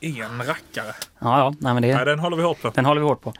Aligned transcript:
en 0.00 0.42
rackare. 0.46 0.94
Ja, 1.18 1.38
ja, 1.38 1.54
nej, 1.58 1.74
men 1.74 1.82
det, 1.82 1.94
Nej, 1.94 2.04
den 2.04 2.18
håller 2.18 2.36
vi 2.36 2.42
hårt 2.42 2.62
på. 2.62 2.70
den 2.74 2.84
håller 2.84 3.00
vi 3.00 3.06
hårt 3.06 3.20
på. 3.22 3.32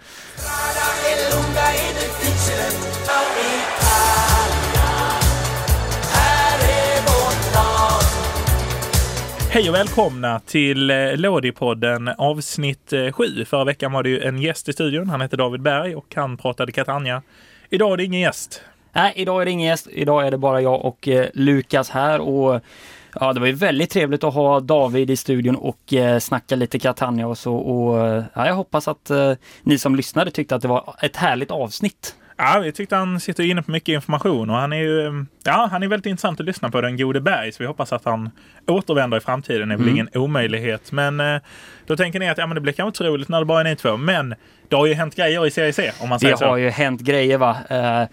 Hej 9.52 9.68
och 9.68 9.74
välkomna 9.74 10.40
till 10.40 10.90
eh, 10.90 11.16
Lådipodden 11.16 12.08
avsnitt 12.08 12.92
7. 13.12 13.44
Förra 13.44 13.64
veckan 13.64 13.92
var 13.92 14.02
det 14.02 14.08
ju 14.08 14.20
en 14.20 14.38
gäst 14.38 14.68
i 14.68 14.72
studion. 14.72 15.08
Han 15.08 15.20
heter 15.20 15.36
David 15.36 15.62
Berg 15.62 15.94
och 15.96 16.12
han 16.14 16.36
pratade 16.36 16.72
Catania. 16.72 17.22
Idag 17.70 17.92
är 17.92 17.96
det 17.96 18.04
ingen 18.04 18.20
gäst. 18.20 18.62
Nej, 18.92 19.12
idag 19.16 19.40
är 19.40 19.44
det 19.44 19.50
ingen 19.50 19.68
gäst. 19.68 19.86
Idag 19.90 20.26
är 20.26 20.30
det 20.30 20.38
bara 20.38 20.60
jag 20.60 20.84
och 20.84 21.08
eh, 21.08 21.26
Lukas 21.34 21.90
här 21.90 22.20
och 22.20 22.60
ja, 23.20 23.32
det 23.32 23.40
var 23.40 23.46
ju 23.46 23.52
väldigt 23.52 23.90
trevligt 23.90 24.24
att 24.24 24.34
ha 24.34 24.60
David 24.60 25.10
i 25.10 25.16
studion 25.16 25.56
och 25.56 25.92
eh, 25.92 26.18
snacka 26.18 26.56
lite 26.56 26.78
Catania 26.78 27.26
och 27.26 27.38
så 27.38 27.54
och 27.56 28.06
eh, 28.06 28.24
ja, 28.34 28.46
jag 28.46 28.54
hoppas 28.54 28.88
att 28.88 29.10
eh, 29.10 29.32
ni 29.62 29.78
som 29.78 29.94
lyssnade 29.96 30.30
tyckte 30.30 30.54
att 30.54 30.62
det 30.62 30.68
var 30.68 30.94
ett 31.02 31.16
härligt 31.16 31.50
avsnitt. 31.50 32.14
Ja, 32.36 32.60
vi 32.64 32.72
tyckte 32.72 32.96
han 32.96 33.20
sitter 33.20 33.44
inne 33.44 33.62
på 33.62 33.70
mycket 33.70 33.92
information 33.92 34.50
och 34.50 34.56
han 34.56 34.72
är 34.72 34.76
ju 34.76 35.06
eh, 35.06 35.12
ja, 35.44 35.68
han 35.72 35.82
är 35.82 35.88
väldigt 35.88 36.06
intressant 36.10 36.40
att 36.40 36.46
lyssna 36.46 36.70
på, 36.70 36.80
den 36.80 36.96
gode 36.96 37.20
Berg. 37.20 37.52
Så 37.52 37.62
vi 37.62 37.66
hoppas 37.66 37.92
att 37.92 38.04
han 38.04 38.30
återvänder 38.66 39.16
i 39.16 39.20
framtiden. 39.20 39.68
Det 39.68 39.74
är 39.74 39.76
väl 39.78 39.86
Mm. 39.86 39.94
ingen 39.94 40.08
omöjlighet. 40.14 40.92
Men 40.92 41.20
eh, 41.20 41.40
då 41.86 41.96
tänker 41.96 42.18
ni 42.20 42.28
att 42.28 42.38
ja, 42.38 42.46
men 42.46 42.54
det 42.54 42.60
blir 42.60 42.72
kanske 42.72 43.02
inte 43.02 43.12
roligt 43.12 43.28
när 43.28 43.38
det 43.40 43.44
bara 43.46 43.60
är 43.60 43.64
ni 43.64 43.76
två. 43.76 43.96
Men 43.96 44.34
det 44.68 44.76
har 44.76 44.86
ju 44.86 44.94
hänt 44.94 45.16
grejer 45.16 45.46
i 45.46 45.50
Serie 45.50 45.72
C 45.72 45.90
om 46.00 46.08
man 46.08 46.20
säger 46.20 46.36
Det 46.36 46.44
har 46.46 46.54
så. 46.54 46.58
ju 46.58 46.70
hänt 46.70 47.00
grejer 47.00 47.38
va. 47.38 47.56
Eh, 47.70 48.08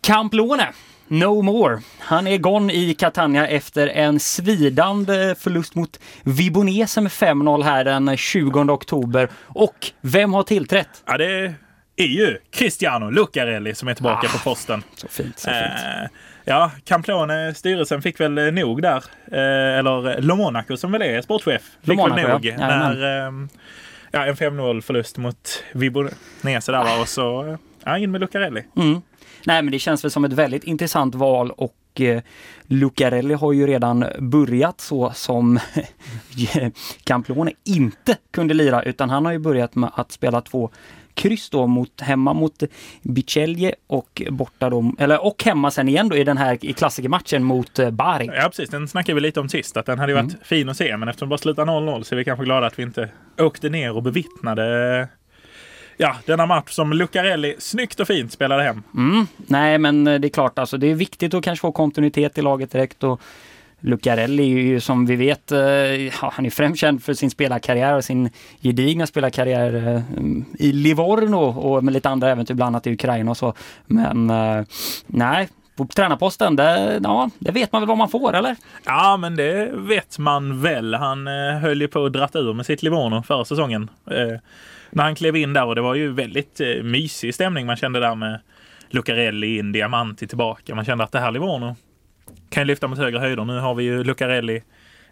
Camplone, 0.00 0.66
no 1.08 1.42
more. 1.42 1.80
Han 1.98 2.26
är 2.26 2.38
gone 2.38 2.72
i 2.72 2.94
Catania 2.94 3.46
efter 3.46 3.86
en 3.86 4.20
svidande 4.20 5.34
förlust 5.38 5.74
mot 5.74 6.00
Vibonese 6.22 7.00
med 7.00 7.12
5-0 7.12 7.62
här 7.62 7.84
den 7.84 8.16
20 8.16 8.60
oktober. 8.72 9.28
Och 9.42 9.90
vem 10.00 10.32
har 10.32 10.42
tillträtt? 10.42 10.88
Ja, 11.06 11.16
det 11.18 11.54
är 11.96 12.06
ju 12.06 12.38
Cristiano 12.50 13.10
Lucarelli 13.10 13.74
som 13.74 13.88
är 13.88 13.94
tillbaka 13.94 14.26
Ah, 14.26 14.32
på 14.32 14.38
posten. 14.38 14.82
Så 14.96 15.08
fint, 15.08 15.38
så 15.38 15.50
fint. 15.50 15.62
Eh, 15.62 16.08
ja, 16.44 16.70
Camplone, 16.84 17.54
styrelsen 17.54 18.02
fick 18.02 18.20
väl 18.20 18.38
eh, 18.38 18.44
nog 18.52 18.82
där. 18.82 19.04
Eh, 19.32 19.78
eller 19.78 20.20
Lo 20.20 20.36
Monaco 20.36 20.76
som 20.76 20.92
väl 20.92 21.02
är 21.02 21.22
sportchef. 21.22 21.62
Fick 21.80 21.88
Lo 21.88 21.94
Monaco, 21.94 22.22
väl 22.22 22.30
nog. 22.30 22.46
ja. 22.46 22.56
När, 22.56 23.26
eh, 23.26 23.32
ja, 24.10 24.24
en 24.26 24.36
5-0 24.36 24.80
förlust 24.80 25.16
mot 25.18 25.62
Vibonese 25.72 26.72
där 26.72 26.84
var 26.84 27.00
och 27.00 27.08
så 27.08 27.46
eh, 27.46 27.56
ja, 27.84 27.98
in 27.98 28.10
med 28.10 28.20
Lucarelli. 28.20 28.64
Mm. 28.76 29.02
Nej, 29.46 29.62
men 29.62 29.72
det 29.72 29.78
känns 29.78 30.04
väl 30.04 30.10
som 30.10 30.24
ett 30.24 30.32
väldigt 30.32 30.64
intressant 30.64 31.14
val 31.14 31.50
och 31.50 32.00
eh, 32.00 32.22
Lucarelli 32.66 33.34
har 33.34 33.52
ju 33.52 33.66
redan 33.66 34.04
börjat 34.18 34.80
så 34.80 35.12
som 35.14 35.58
Camplone 37.04 37.52
inte 37.64 38.16
kunde 38.30 38.54
lira 38.54 38.82
utan 38.82 39.10
han 39.10 39.24
har 39.24 39.32
ju 39.32 39.38
börjat 39.38 39.74
med 39.74 39.90
att 39.94 40.12
spela 40.12 40.40
två 40.40 40.70
kryss 41.14 41.50
då 41.50 41.66
mot, 41.66 42.00
hemma 42.00 42.32
mot 42.32 42.62
Bicelje 43.02 43.74
och 43.86 44.22
borta 44.30 44.70
då, 44.70 44.92
eller 44.98 45.24
och 45.24 45.44
hemma 45.44 45.70
sen 45.70 45.88
igen 45.88 46.08
då 46.08 46.16
i 46.16 46.24
den 46.24 46.36
här 46.36 46.58
i 46.64 46.72
klassikermatchen 46.72 47.44
mot 47.44 47.78
eh, 47.78 47.90
Bari. 47.90 48.26
Ja, 48.26 48.42
precis. 48.48 48.70
Den 48.70 48.88
snackade 48.88 49.14
vi 49.14 49.20
lite 49.20 49.40
om 49.40 49.48
sist. 49.48 49.76
Att 49.76 49.86
den 49.86 49.98
hade 49.98 50.14
varit 50.14 50.36
fin 50.42 50.68
att 50.68 50.76
se. 50.76 50.96
Men 50.96 51.08
eftersom 51.08 51.28
det 51.28 51.30
bara 51.30 51.38
slutade 51.38 51.70
0-0 51.70 52.02
så 52.02 52.14
är 52.14 52.16
vi 52.16 52.24
kanske 52.24 52.44
glada 52.44 52.66
att 52.66 52.78
vi 52.78 52.82
inte 52.82 53.08
åkte 53.38 53.68
ner 53.68 53.96
och 53.96 54.02
bevittnade 54.02 55.08
Ja, 55.96 56.16
denna 56.26 56.46
match 56.46 56.72
som 56.72 56.92
Lucarelli 56.92 57.56
snyggt 57.58 58.00
och 58.00 58.06
fint 58.06 58.32
spelade 58.32 58.62
hem. 58.62 58.82
Mm. 58.94 59.26
Nej, 59.36 59.78
men 59.78 60.06
eh, 60.06 60.20
det 60.20 60.26
är 60.26 60.30
klart, 60.30 60.58
alltså, 60.58 60.76
det 60.76 60.86
är 60.86 60.94
viktigt 60.94 61.34
att 61.34 61.44
kanske 61.44 61.60
få 61.60 61.72
kontinuitet 61.72 62.38
i 62.38 62.42
laget 62.42 62.70
direkt. 62.70 63.04
Och 63.04 63.20
Lucarelli 63.80 64.42
är 64.42 64.62
ju 64.62 64.80
som 64.80 65.06
vi 65.06 65.16
vet, 65.16 65.52
eh, 65.52 65.58
ja, 65.60 66.32
han 66.32 66.46
är 66.46 66.50
främst 66.50 66.80
känd 66.80 67.02
för 67.02 67.14
sin 67.14 67.30
spelarkarriär 67.30 67.96
och 67.96 68.04
sin 68.04 68.30
gedigna 68.60 69.06
spelarkarriär 69.06 69.74
eh, 69.74 70.02
i 70.58 70.72
Livorno 70.72 71.36
och 71.36 71.84
med 71.84 71.94
lite 71.94 72.08
andra 72.08 72.30
äventyr, 72.30 72.54
bland 72.54 72.66
annat 72.66 72.86
i 72.86 72.92
Ukraina 72.92 73.30
och 73.30 73.36
så. 73.36 73.54
Men 73.86 74.32
nej, 75.06 75.48
på 75.76 75.86
tränarposten, 75.86 76.56
det, 76.56 77.00
ja, 77.02 77.30
det 77.38 77.52
vet 77.52 77.72
man 77.72 77.82
väl 77.82 77.88
vad 77.88 77.98
man 77.98 78.08
får, 78.08 78.34
eller? 78.34 78.56
Ja, 78.84 79.16
men 79.16 79.36
det 79.36 79.70
vet 79.72 80.18
man 80.18 80.62
väl. 80.62 80.94
Han 80.94 81.26
eh, 81.26 81.58
höll 81.60 81.80
ju 81.80 81.88
på 81.88 82.04
att 82.04 82.12
dra 82.12 82.28
ur 82.34 82.54
med 82.54 82.66
sitt 82.66 82.82
Livorno 82.82 83.22
förra 83.22 83.44
säsongen. 83.44 83.90
Eh, 84.10 84.38
när 84.94 85.04
han 85.04 85.14
klev 85.14 85.36
in 85.36 85.52
där 85.52 85.64
och 85.64 85.74
det 85.74 85.80
var 85.80 85.94
ju 85.94 86.12
väldigt 86.12 86.60
eh, 86.60 86.82
mysig 86.82 87.34
stämning 87.34 87.66
man 87.66 87.76
kände 87.76 88.00
där 88.00 88.14
med 88.14 88.40
Lucarelli 88.90 89.58
in, 89.58 89.72
Diamanti 89.72 90.26
tillbaka. 90.26 90.74
Man 90.74 90.84
kände 90.84 91.04
att 91.04 91.12
det 91.12 91.20
här 91.20 91.30
Livorno 91.30 91.76
kan 92.50 92.60
ju 92.62 92.66
lyfta 92.66 92.88
mot 92.88 92.98
högre 92.98 93.18
höjder. 93.18 93.44
Nu 93.44 93.58
har 93.58 93.74
vi 93.74 93.84
ju 93.84 94.04
Lucarelli 94.04 94.62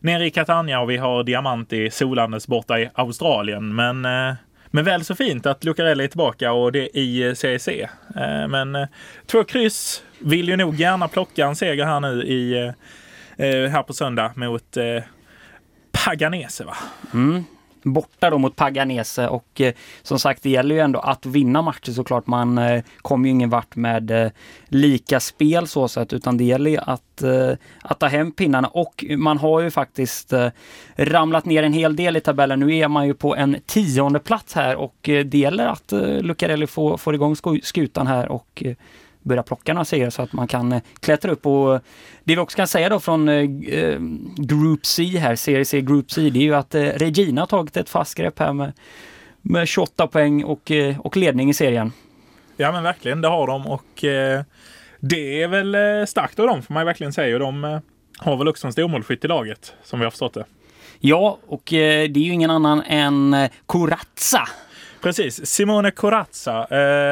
nere 0.00 0.26
i 0.26 0.30
Catania 0.30 0.80
och 0.80 0.90
vi 0.90 0.96
har 0.96 1.24
Diamanti 1.24 1.90
solandes 1.90 2.46
borta 2.46 2.80
i 2.80 2.90
Australien. 2.94 3.74
Men, 3.74 4.04
eh, 4.04 4.34
men 4.70 4.84
väl 4.84 5.04
så 5.04 5.14
fint 5.14 5.46
att 5.46 5.64
Lucarelli 5.64 6.04
är 6.04 6.08
tillbaka 6.08 6.52
och 6.52 6.72
det 6.72 6.98
i 6.98 7.22
eh, 7.22 7.34
CEC. 7.34 7.68
Eh, 7.68 7.88
men 8.48 8.74
eh, 8.74 8.88
två 9.26 9.44
kryss 9.44 10.02
vill 10.18 10.48
ju 10.48 10.56
nog 10.56 10.74
gärna 10.74 11.08
plocka 11.08 11.46
en 11.46 11.56
seger 11.56 11.84
här 11.84 12.00
nu 12.00 12.22
i 12.22 12.52
eh, 12.58 13.46
eh 13.46 13.70
här 13.70 13.82
på 13.82 13.92
söndag 13.92 14.32
mot 14.36 14.76
eh, 14.76 15.02
Paganese. 15.92 16.64
Va? 16.64 16.76
Mm. 17.14 17.44
Borta 17.82 18.30
då 18.30 18.38
mot 18.38 18.56
Paganese 18.56 19.28
och 19.28 19.60
eh, 19.60 19.74
som 20.02 20.18
sagt 20.18 20.42
det 20.42 20.50
gäller 20.50 20.74
ju 20.74 20.80
ändå 20.80 20.98
att 20.98 21.26
vinna 21.26 21.62
matcher 21.62 21.92
såklart. 21.92 22.26
Man 22.26 22.58
eh, 22.58 22.82
kommer 23.02 23.24
ju 23.24 23.30
ingen 23.30 23.50
vart 23.50 23.76
med 23.76 24.10
eh, 24.10 24.30
lika 24.68 25.20
spel 25.20 25.66
så 25.66 25.88
sätt 25.88 26.12
utan 26.12 26.36
det 26.36 26.44
gäller 26.44 26.70
ju 26.70 26.78
att, 26.78 27.22
eh, 27.22 27.50
att 27.82 27.98
ta 27.98 28.06
hem 28.06 28.32
pinnarna 28.32 28.68
och 28.68 29.04
man 29.16 29.38
har 29.38 29.60
ju 29.60 29.70
faktiskt 29.70 30.32
eh, 30.32 30.48
ramlat 30.96 31.44
ner 31.44 31.62
en 31.62 31.72
hel 31.72 31.96
del 31.96 32.16
i 32.16 32.20
tabellen. 32.20 32.60
Nu 32.60 32.76
är 32.76 32.88
man 32.88 33.06
ju 33.06 33.14
på 33.14 33.36
en 33.36 33.56
tionde 33.66 34.18
plats 34.18 34.54
här 34.54 34.76
och 34.76 35.08
eh, 35.08 35.24
det 35.24 35.38
gäller 35.38 35.66
att 35.66 35.92
Lucarelli 36.20 36.66
får, 36.66 36.96
får 36.96 37.14
igång 37.14 37.36
skutan 37.62 38.06
här 38.06 38.28
och 38.28 38.62
börja 39.22 39.42
plocka 39.42 39.74
några 39.74 39.84
segrar 39.84 40.10
så 40.10 40.22
att 40.22 40.32
man 40.32 40.48
kan 40.48 40.72
eh, 40.72 40.82
klättra 41.00 41.32
upp 41.32 41.46
och 41.46 41.80
det 42.24 42.34
vi 42.34 42.38
också 42.38 42.56
kan 42.56 42.68
säga 42.68 42.88
då 42.88 43.00
från 43.00 43.28
eh, 43.28 43.50
eh, 43.68 43.98
Group 44.36 44.86
C 44.86 45.04
här, 45.04 45.36
Serie 45.36 45.64
C 45.64 45.80
Group 45.80 46.10
C, 46.10 46.30
det 46.30 46.38
är 46.38 46.42
ju 46.42 46.54
att 46.54 46.74
Regina 46.74 47.40
har 47.40 47.46
tagit 47.46 47.76
ett 47.76 47.90
fast 47.90 48.14
grepp 48.14 48.38
här 48.38 48.52
med, 48.52 48.72
med 49.42 49.68
28 49.68 50.06
poäng 50.06 50.44
och, 50.44 50.72
och 50.98 51.16
ledning 51.16 51.50
i 51.50 51.54
serien. 51.54 51.92
Ja 52.56 52.72
men 52.72 52.82
verkligen, 52.82 53.20
det 53.20 53.28
har 53.28 53.46
de 53.46 53.66
och 53.66 54.04
det 55.00 55.42
är 55.42 55.48
väl 55.48 56.06
starkt 56.06 56.38
av 56.38 56.46
dem 56.46 56.62
får 56.62 56.74
man 56.74 56.86
verkligen 56.86 57.12
säga. 57.12 57.38
De 57.38 57.80
har 58.18 58.36
väl 58.36 58.48
också 58.48 58.66
en 58.66 58.72
stormålskytt 58.72 59.24
i 59.24 59.28
laget 59.28 59.74
som 59.82 59.98
vi 59.98 60.04
har 60.04 60.10
förstått 60.10 60.34
det. 60.34 60.44
Ja, 60.98 61.38
och 61.46 61.62
det 61.66 62.06
är 62.16 62.18
ju 62.18 62.32
ingen 62.32 62.50
annan 62.50 62.82
än 62.86 63.48
Corazza. 63.66 64.48
Precis, 65.02 65.46
Simone 65.46 65.90
Corazza. 65.90 66.66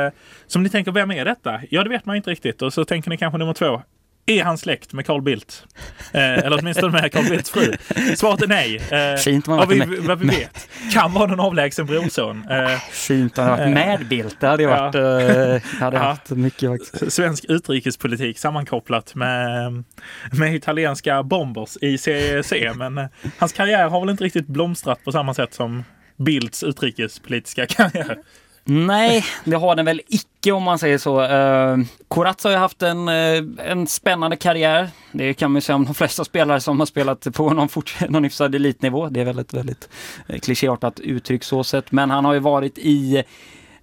Eh, 0.06 0.12
som 0.46 0.62
ni 0.62 0.68
tänker, 0.68 0.92
vem 0.92 1.10
är 1.10 1.24
detta? 1.24 1.60
Ja, 1.70 1.82
det 1.82 1.88
vet 1.90 2.06
man 2.06 2.16
inte 2.16 2.30
riktigt. 2.30 2.62
Och 2.62 2.72
så 2.72 2.84
tänker 2.84 3.10
ni 3.10 3.16
kanske 3.16 3.38
nummer 3.38 3.52
två. 3.52 3.82
Är 4.26 4.44
han 4.44 4.58
släkt 4.58 4.92
med 4.92 5.06
Carl 5.06 5.22
Bildt? 5.22 5.64
Eh, 6.12 6.22
eller 6.38 6.58
åtminstone 6.60 6.92
med 7.00 7.12
Carl 7.12 7.24
Bildts 7.28 7.50
fru? 7.50 7.72
Svaret 8.16 8.42
är 8.42 8.46
nej. 8.46 8.76
Eh, 8.90 9.16
Fint 9.16 9.46
man 9.46 9.56
vad, 9.58 9.68
vi, 9.68 9.76
med- 9.78 9.88
vad 9.98 10.18
vi 10.18 10.26
vet. 10.28 10.68
Kan 10.92 11.12
vara 11.12 11.26
någon 11.26 11.40
avlägsen 11.40 11.86
brorson. 11.86 12.44
Eh, 12.50 12.78
Fint 12.90 13.38
att 13.38 13.48
ha 13.48 13.56
varit 13.56 13.74
med 13.74 14.06
Bildt. 14.08 14.40
Det 14.40 14.46
hade 14.46 14.62
Ja. 14.62 14.68
varit, 14.70 14.94
eh, 14.94 15.80
hade 15.80 15.96
Ja. 15.96 16.02
haft 16.02 16.30
mycket 16.30 16.70
faktiskt. 16.70 17.12
svensk 17.12 17.44
utrikespolitik 17.48 18.38
sammankopplat 18.38 19.14
med, 19.14 19.84
med 20.32 20.54
italienska 20.54 21.22
bombers 21.22 21.76
i 21.80 21.98
CEC. 21.98 22.52
Men 22.76 22.98
eh, 22.98 23.06
hans 23.38 23.52
karriär 23.52 23.88
har 23.88 24.00
väl 24.00 24.10
inte 24.10 24.24
riktigt 24.24 24.46
blomstrat 24.46 25.04
på 25.04 25.12
samma 25.12 25.34
sätt 25.34 25.54
som 25.54 25.84
Bildts 26.20 26.62
utrikespolitiska 26.62 27.66
karriär. 27.66 28.18
Nej, 28.64 29.24
det 29.44 29.56
har 29.56 29.76
den 29.76 29.84
väl 29.84 30.00
icke 30.08 30.52
om 30.52 30.62
man 30.62 30.78
säger 30.78 30.98
så. 30.98 31.22
Eh, 31.22 31.78
uh, 31.78 31.84
Corazza 32.08 32.48
har 32.48 32.52
ju 32.52 32.58
haft 32.58 32.82
en, 32.82 33.08
eh, 33.08 33.42
en 33.70 33.86
spännande 33.86 34.36
karriär. 34.36 34.90
Det 35.12 35.34
kan 35.34 35.50
man 35.50 35.56
ju 35.56 35.60
säga 35.60 35.76
om 35.76 35.84
de 35.84 35.94
flesta 35.94 36.24
spelare 36.24 36.60
som 36.60 36.78
har 36.78 36.86
spelat 36.86 37.26
på 37.34 37.50
någon, 37.50 37.68
fort, 37.68 37.96
någon 38.08 38.24
hyfsad 38.24 38.54
elitnivå. 38.54 39.08
Det 39.08 39.20
är 39.20 39.24
väl 39.24 39.38
ett 39.38 39.54
väldigt 39.54 39.88
eh, 40.26 40.38
klichéartat 40.38 41.00
uttryck 41.00 41.44
så 41.44 41.64
sett. 41.64 41.92
Men 41.92 42.10
han 42.10 42.24
har 42.24 42.32
ju 42.32 42.38
varit 42.38 42.78
i 42.78 43.22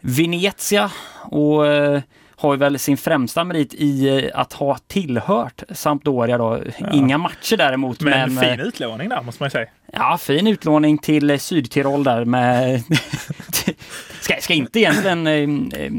Venezia 0.01 0.92
och 1.24 1.68
eh, 1.68 2.01
har 2.39 2.54
ju 2.54 2.57
väl 2.57 2.80
sin 2.80 2.98
främsta 2.98 3.44
merit 3.44 3.74
i 3.74 4.07
eh, 4.07 4.39
att 4.39 4.54
ha 4.54 4.78
tillhört 4.88 5.63
Sampdoria 5.69 6.38
då. 6.38 6.60
Inga 6.94 7.18
matcher 7.18 7.57
däremot. 7.57 8.01
Men, 8.01 8.34
Men, 8.34 8.44
eh, 8.44 8.50
fin 8.50 8.60
utlåning 8.60 9.10
där 9.10 9.22
måste 9.22 9.44
man 9.44 9.48
ju 9.48 9.51
säga. 9.51 9.68
Ja, 9.94 10.18
fin 10.18 10.48
utlåning 10.48 10.98
till 10.98 11.30
eh, 11.30 11.38
Sydtirol 11.38 12.04
där 12.04 12.25
med... 12.25 12.84
ska, 14.22 14.36
ska 14.39 14.54
inte 14.54 14.80
egentligen 14.80 15.28
eh, 15.28 15.81
eh, 15.81 15.92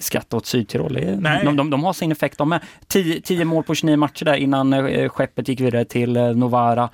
skratta 0.00 0.36
åt 0.36 0.46
Sydtirol. 0.46 0.94
De, 1.44 1.56
de, 1.56 1.70
de 1.70 1.84
har 1.84 1.92
sin 1.92 2.12
effekt 2.12 2.38
de 2.38 2.48
med. 2.48 2.60
10 2.88 3.44
mål 3.44 3.64
på 3.64 3.74
29 3.74 3.96
matcher 3.96 4.24
där 4.24 4.34
innan 4.34 4.72
eh, 4.72 5.08
skeppet 5.08 5.48
gick 5.48 5.60
vidare 5.60 5.84
till 5.84 6.16
eh, 6.16 6.26
Novara. 6.26 6.88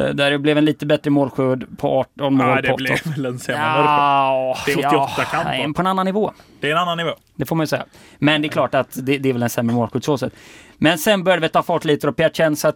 Eh, 0.00 0.06
där 0.08 0.30
det 0.30 0.38
blev 0.38 0.58
en 0.58 0.64
lite 0.64 0.86
bättre 0.86 1.10
målskörd 1.10 1.66
på 1.78 1.88
18 2.00 2.34
mål. 2.34 2.46
Ja, 2.48 2.54
på 2.56 2.60
det 2.62 2.68
åtta- 2.72 2.76
blev 2.76 2.98
väl 3.16 3.26
en 3.26 3.38
sämre 3.38 3.60
målskörd. 3.62 3.86
Ja, 3.86 4.56
Det 4.66 4.72
är 4.72 4.78
88 4.78 5.24
kamper. 5.24 5.50
nej, 5.50 5.72
på 5.74 5.80
en 5.82 5.86
annan 5.86 6.06
nivå. 6.06 6.32
Det 6.60 6.66
är 6.68 6.72
en 6.72 6.78
annan 6.78 6.98
nivå. 6.98 7.10
Det 7.36 7.46
får 7.46 7.56
man 7.56 7.62
ju 7.62 7.68
säga. 7.68 7.84
Men 8.18 8.42
det 8.42 8.48
är 8.48 8.50
klart 8.50 8.74
att 8.74 8.88
det, 9.06 9.18
det 9.18 9.28
är 9.28 9.32
väl 9.32 9.42
en 9.42 9.50
sämre 9.50 9.74
målskytt 9.76 10.04
så 10.04 10.18
sett. 10.18 10.32
Men 10.78 10.98
sen 10.98 11.24
började 11.24 11.42
vi 11.42 11.48
ta 11.48 11.62
fart 11.62 11.84
lite 11.84 12.08
och 12.08 12.16
Piacenza 12.16 12.72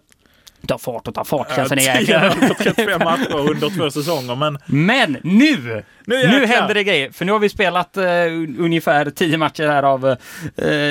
Ta 0.67 0.79
fart 0.79 1.09
och 1.09 1.15
ta 1.15 1.25
fart 1.25 1.55
känns 1.57 1.69
det 1.69 1.75
Ja, 1.85 2.01
jäkla. 2.01 2.31
10 2.35 2.49
på 2.49 2.55
35 2.55 3.01
matcher 3.05 3.37
under 3.51 3.77
två 3.79 3.91
säsonger. 3.91 4.37
Men 4.37 4.59
Men 4.67 5.13
nu! 5.23 5.85
Nu 6.05 6.27
Nu, 6.27 6.47
händer 6.47 6.75
det 6.75 6.85
grejer. 6.85 7.11
För 7.11 7.25
nu 7.25 7.33
har 7.33 7.39
vi 7.39 7.49
spelat 7.49 7.97
un- 7.97 8.57
ungefär 8.61 9.11
10 9.11 9.39
matcher 9.39 9.67
här 9.69 9.83
av 9.83 10.07
eh, 10.09 10.17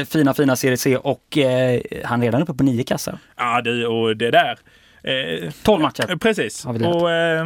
fina, 0.09 0.33
fina 0.33 0.55
Serie 0.55 0.77
C 0.77 0.97
och 0.97 1.37
eh, 1.37 1.81
han 2.05 2.21
är 2.21 2.25
redan 2.25 2.41
uppe 2.41 2.53
på 2.53 2.63
nio 2.63 2.83
kassar. 2.83 3.17
ja, 3.37 3.61
du 3.61 3.85
och 3.87 4.17
det 4.17 4.31
där. 4.31 4.57
Eh, 5.04 5.51
12 5.63 5.81
matcher. 5.81 6.18
Precis. 6.18 6.66
Och 6.66 7.12
eh, 7.12 7.46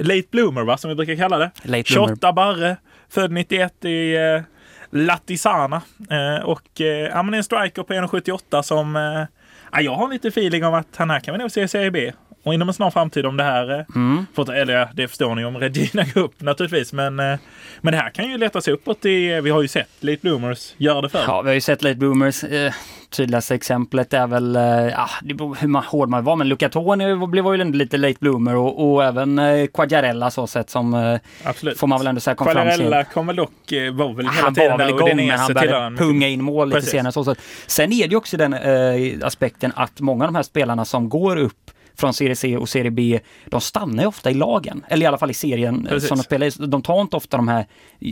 late 0.00 0.28
bloomer 0.30 0.62
va, 0.62 0.76
som 0.76 0.88
vi 0.88 0.94
brukar 0.94 1.16
kalla 1.16 1.38
det. 1.38 1.50
Late 1.62 1.92
bloomer. 1.92 2.08
28 2.08 2.32
barre, 2.32 2.76
född 3.08 3.32
91 3.32 3.84
i 3.84 4.16
eh, 4.16 4.42
Latisana. 4.90 5.82
Eh, 6.10 6.44
och 6.44 6.80
eh, 6.80 6.86
ja, 6.86 7.22
men 7.22 7.34
en 7.34 7.44
striker 7.44 7.82
på 7.82 7.92
1,78 7.92 8.62
som... 8.62 8.96
Eh, 8.96 9.24
ja, 9.72 9.80
jag 9.80 9.94
har 9.94 10.08
lite 10.12 10.28
feeling 10.28 10.64
om 10.64 10.74
att 10.74 10.96
han 10.96 11.10
här 11.10 11.20
kan 11.20 11.34
vi 11.34 11.38
nog 11.38 11.50
se 11.50 11.62
i 11.62 11.68
Serie 11.68 11.90
B. 11.90 12.12
Och 12.42 12.54
inom 12.54 12.68
en 12.68 12.74
snar 12.74 12.90
framtid 12.90 13.26
om 13.26 13.36
det 13.36 13.44
här... 13.44 13.78
Eh, 13.78 13.84
Mm. 13.94 14.26
får, 14.34 14.54
eller 14.54 14.88
det 14.94 15.08
förstår 15.08 15.34
ni 15.34 15.44
om 15.44 15.56
Regina 15.56 16.04
går 16.14 16.20
upp 16.22 16.40
naturligtvis. 16.40 16.92
Men, 16.92 17.20
eh, 17.20 17.38
men 17.80 17.92
det 17.92 17.98
här 17.98 18.10
kan 18.10 18.30
ju 18.30 18.38
leta 18.38 18.60
sig 18.60 18.74
uppåt. 18.74 19.04
I, 19.04 19.40
vi 19.40 19.50
har 19.50 19.62
ju 19.62 19.68
sett 19.68 19.88
late 20.00 20.18
bloomers 20.22 20.74
göra 20.76 21.00
det 21.00 21.08
förr. 21.08 21.24
Ja, 21.26 21.42
vi 21.42 21.48
har 21.48 21.54
ju 21.54 21.60
sett 21.60 21.82
late 21.82 21.94
boomers. 21.96 22.44
Eh, 22.44 22.72
tydligaste 23.10 23.54
exemplet 23.54 24.14
är 24.14 24.26
väl, 24.26 24.56
eh, 24.56 24.62
ja, 24.62 25.08
det 25.22 25.34
beror 25.34 25.54
hur 25.60 25.68
man, 25.68 25.84
hård 25.84 26.08
man 26.08 26.24
var, 26.24 26.36
men 26.36 26.48
Luca 26.48 26.68
Toni 26.68 27.26
blev 27.26 27.44
var 27.44 27.54
ju 27.54 27.60
ändå 27.60 27.78
lite 27.78 27.96
late 27.96 28.16
bloomer 28.20 28.56
och, 28.56 28.92
och 28.92 29.04
även 29.04 29.38
eh, 29.38 29.66
Quagliarella 29.66 30.30
så 30.30 30.46
sett 30.46 30.70
som, 30.70 30.94
eh, 30.94 31.18
Absolut. 31.44 31.78
får 31.78 31.86
man 31.86 31.98
väl 31.98 32.06
ändå 32.06 32.20
säga 32.20 32.34
kom 32.34 32.44
fram 32.44 32.54
Quagliarella 32.54 33.04
kom 33.04 33.26
väl 33.26 33.36
dock, 33.36 33.72
eh, 33.72 33.92
var 33.94 34.14
väl 34.14 34.26
hela 34.28 34.42
Han 34.42 34.54
tiden 34.54 34.70
var 34.70 34.78
väl 34.78 34.88
igång, 34.88 35.08
Udinese 35.08 35.36
han 35.38 35.54
började 35.54 35.96
punga 35.96 36.28
in 36.28 36.44
mål 36.44 36.68
lite 36.68 36.76
Precis. 36.76 36.90
senare. 36.90 37.12
Så, 37.12 37.24
så. 37.24 37.34
Sen 37.66 37.92
är 37.92 38.02
det 38.06 38.10
ju 38.10 38.16
också 38.16 38.36
den 38.36 38.54
eh, 38.54 39.26
aspekten 39.26 39.72
att 39.76 40.00
många 40.00 40.24
av 40.24 40.28
de 40.28 40.36
här 40.36 40.42
spelarna 40.42 40.84
som 40.84 41.08
går 41.08 41.36
upp 41.36 41.70
från 41.96 42.14
Serie 42.14 42.36
C 42.36 42.56
och 42.56 42.68
Serie 42.68 42.90
B, 42.90 43.20
de 43.46 43.60
stannar 43.60 44.02
ju 44.02 44.06
ofta 44.08 44.30
i 44.30 44.34
lagen. 44.34 44.84
Eller 44.88 45.02
i 45.02 45.06
alla 45.06 45.18
fall 45.18 45.30
i 45.30 45.34
serien 45.34 45.86
eh, 45.86 45.92
Precis. 45.92 46.08
som 46.08 46.18
de 46.18 46.22
spelar. 46.24 46.66
De 46.66 46.82
tar 46.82 47.00
inte 47.00 47.16
ofta 47.16 47.36
de 47.36 47.48
här 47.48 47.66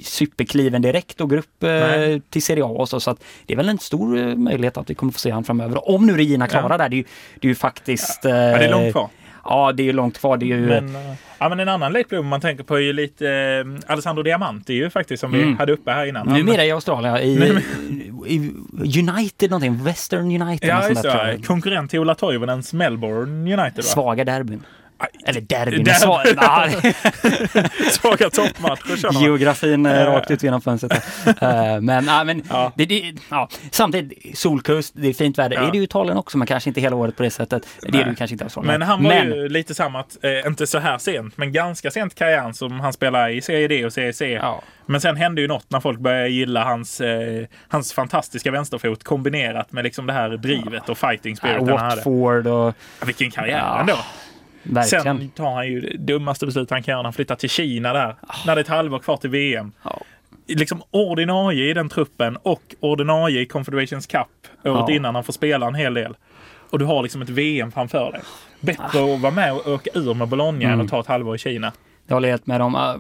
superkliven 0.05 0.83
direkt 0.83 1.21
och 1.21 1.31
går 1.31 1.37
upp 1.37 1.63
eh, 1.63 1.71
Nej. 1.71 2.21
till 2.21 2.43
Serie 2.43 2.65
A 2.65 2.69
och 2.69 2.89
så. 2.89 3.01
Så 3.01 3.11
att 3.11 3.23
det 3.47 3.53
är 3.53 3.57
väl 3.57 3.69
en 3.69 3.79
stor 3.79 4.19
eh, 4.19 4.37
möjlighet 4.37 4.77
att 4.77 4.91
vi 4.91 4.95
kommer 4.95 5.13
få 5.13 5.19
se 5.19 5.31
han 5.31 5.45
framöver. 5.45 5.91
Om 5.91 6.07
nu 6.07 6.17
Regina 6.17 6.47
klarar 6.47 6.71
Ja. 6.71 6.79
det, 6.79 6.89
det 6.89 6.95
är 6.95 6.99
ju, 6.99 7.05
det 7.41 7.47
är 7.47 7.51
ju 7.51 7.55
faktiskt... 7.55 8.21
Ja, 8.25 8.31
det 8.31 8.65
är 8.65 8.71
långt 8.71 8.93
kvar. 8.93 9.09
Ja, 9.45 9.73
det 9.73 9.83
är 9.83 9.85
ju 9.85 9.93
långt 9.93 10.19
kvar. 10.19 10.37
Det 10.37 10.45
är 10.45 10.47
ju... 10.47 10.67
Men, 10.67 10.97
ja, 11.39 11.49
men 11.49 11.61
en 11.61 11.69
annan 11.69 11.93
late 11.93 12.05
bloomer 12.09 12.29
man 12.31 12.41
tänker 12.41 12.65
på 12.65 12.77
är 12.77 12.81
ju 12.81 12.93
lite 12.93 13.29
eh, 13.29 13.93
Alessandro 13.93 14.23
Diamanti 14.23 14.73
ju 14.75 14.91
faktiskt 14.91 15.21
som 15.21 15.33
vi 15.33 15.43
Mm. 15.43 15.59
hade 15.59 15.73
uppe 15.73 15.91
här 15.91 16.07
innan. 16.07 16.27
Numera 16.27 16.65
i 16.65 16.71
Australien, 16.71 17.17
i 17.17 17.37
United 18.83 19.51
någonting, 19.51 19.85
Western 19.85 20.43
United. 20.43 20.69
Ja, 20.69 20.89
just 20.89 21.03
det. 21.03 21.41
Konkurrent 21.47 21.91
till 21.91 22.01
Ola 22.01 22.15
Toivonens 22.15 22.73
Melbourne 22.73 23.53
United 23.53 23.77
va? 23.77 23.83
Svaga 23.83 24.25
derbyn. 24.25 24.65
Eller 25.25 25.41
derbyn, 25.41 25.85
Derby. 25.85 26.35
nej, 26.83 26.95
Svaga 27.91 28.31
toppmatcher 28.31 28.97
känner 28.97 29.13
man. 29.13 29.23
geografin 29.23 29.87
Eh. 29.87 30.07
rakt 30.07 30.31
ut 30.31 30.43
genom 30.43 30.61
fönstret. 30.61 31.05
Eh, 31.43 31.81
men 31.81 32.05
ja, 32.07 32.25
men 32.25 32.43
Ja. 32.51 32.73
det, 32.77 32.85
det, 32.87 33.15
ja. 33.29 33.49
samtidigt, 33.71 34.39
solkust, 34.39 34.93
det 34.97 35.09
är 35.09 35.13
fint 35.13 35.39
väder. 35.39 35.57
Ja. 35.57 35.63
Är 35.69 35.71
det 35.73 35.79
ju 35.79 35.85
Italien 35.85 36.17
också, 36.17 36.39
men 36.39 36.47
kanske 36.47 36.71
inte 36.71 36.81
hela 36.81 36.97
året 36.97 37.17
på 37.17 37.23
det 37.23 37.31
sättet. 37.31 37.67
Det 37.83 37.89
är 37.89 37.93
Nej. 37.93 38.05
det 38.05 38.11
ju 38.11 38.17
kanske 38.17 38.35
inte 38.35 38.45
Australien. 38.45 38.79
Men 38.79 38.89
han 38.89 39.03
var 39.05 39.11
Men- 39.11 39.27
ju 39.27 39.49
lite 39.49 39.75
samma, 39.75 40.01
att, 40.01 40.25
eh, 40.25 40.47
inte 40.47 40.67
så 40.67 40.79
här 40.79 40.99
sent, 40.99 41.37
men 41.37 41.53
ganska 41.53 41.91
sent 41.91 42.15
karriären 42.15 42.55
som 42.55 42.81
han 42.81 42.93
spelade 42.93 43.33
i 43.33 43.41
Serie 43.43 43.69
D 43.69 43.87
och 43.87 43.93
Serie 43.93 44.13
C. 44.13 44.31
Ja. 44.33 44.63
Men 44.87 45.01
sen 45.01 45.17
hände 45.17 45.41
ju 45.41 45.49
något 45.49 45.67
när 45.71 45.81
folk 45.81 45.99
började 46.01 46.29
gilla 46.29 46.65
hans, 46.65 47.01
eh, 47.01 47.45
hans 47.69 47.93
fantastiska 47.93 48.51
vänsterfot 48.51 49.05
kombinerat 49.05 49.73
med 49.73 49.85
liksom 49.85 50.07
det 50.07 50.13
här 50.13 50.29
drivet 50.31 50.89
och 50.89 50.99
fighting 50.99 51.37
spiriten 51.37 51.69
han 51.69 51.79
hade. 51.79 51.97
Watford 51.97 52.47
och 52.47 52.75
Vilken 53.07 53.31
karriär 53.31 53.59
Ja, 53.59 53.81
ändå. 53.81 53.99
Verkligen. 54.63 55.05
Sen 55.19 55.31
tar 55.31 55.55
han 55.55 55.67
ju 55.67 55.81
det 55.81 55.97
dummaste 55.97 56.47
beslut 56.47 56.71
han 56.71 56.83
kan 56.83 56.93
göra 56.93 56.99
när 57.03 57.05
han 57.07 57.13
flyttar 57.13 57.35
till 57.37 57.51
Kina 57.51 57.93
där. 57.93 58.17
När 58.47 58.55
det 58.55 58.59
är 58.61 58.65
ett 58.65 58.69
halvår 58.69 58.99
kvar 58.99 59.17
till 59.17 59.31
VM. 59.31 59.73
Ja. 59.83 60.01
Liksom 60.47 60.83
ordinarie 60.91 61.71
i 61.71 61.75
den 61.75 61.89
truppen 61.89 62.37
och 62.37 62.75
ordinarie 62.81 63.41
i 63.41 63.47
Confederations 63.47 64.07
Cup 64.07 64.27
året 64.65 64.85
Ja. 64.89 64.91
innan 64.91 65.15
han 65.15 65.25
får 65.25 65.33
spela 65.33 65.67
en 65.67 65.75
hel 65.75 65.95
del. 65.95 66.17
Och 66.71 66.79
du 66.79 66.85
har 66.85 67.03
liksom 67.03 67.23
ett 67.23 67.29
VM 67.29 67.73
framför 67.73 68.13
dig. 68.13 68.21
Bättre 68.61 69.15
att 69.15 69.21
vara 69.21 69.33
med 69.33 69.53
och 69.53 69.67
åka 69.69 69.91
ur 69.95 70.15
med 70.15 70.29
Bologna 70.29 70.65
än 70.65 70.73
Mm. 70.75 70.85
att 70.87 70.91
ta 70.91 71.01
ett 71.01 71.07
halvår 71.07 71.35
i 71.35 71.39
Kina. 71.39 71.73
Jag 72.07 72.17
håller 72.17 72.29
helt 72.31 72.47
med 72.47 72.61
dem. 72.61 72.75
Ah, 72.75 72.97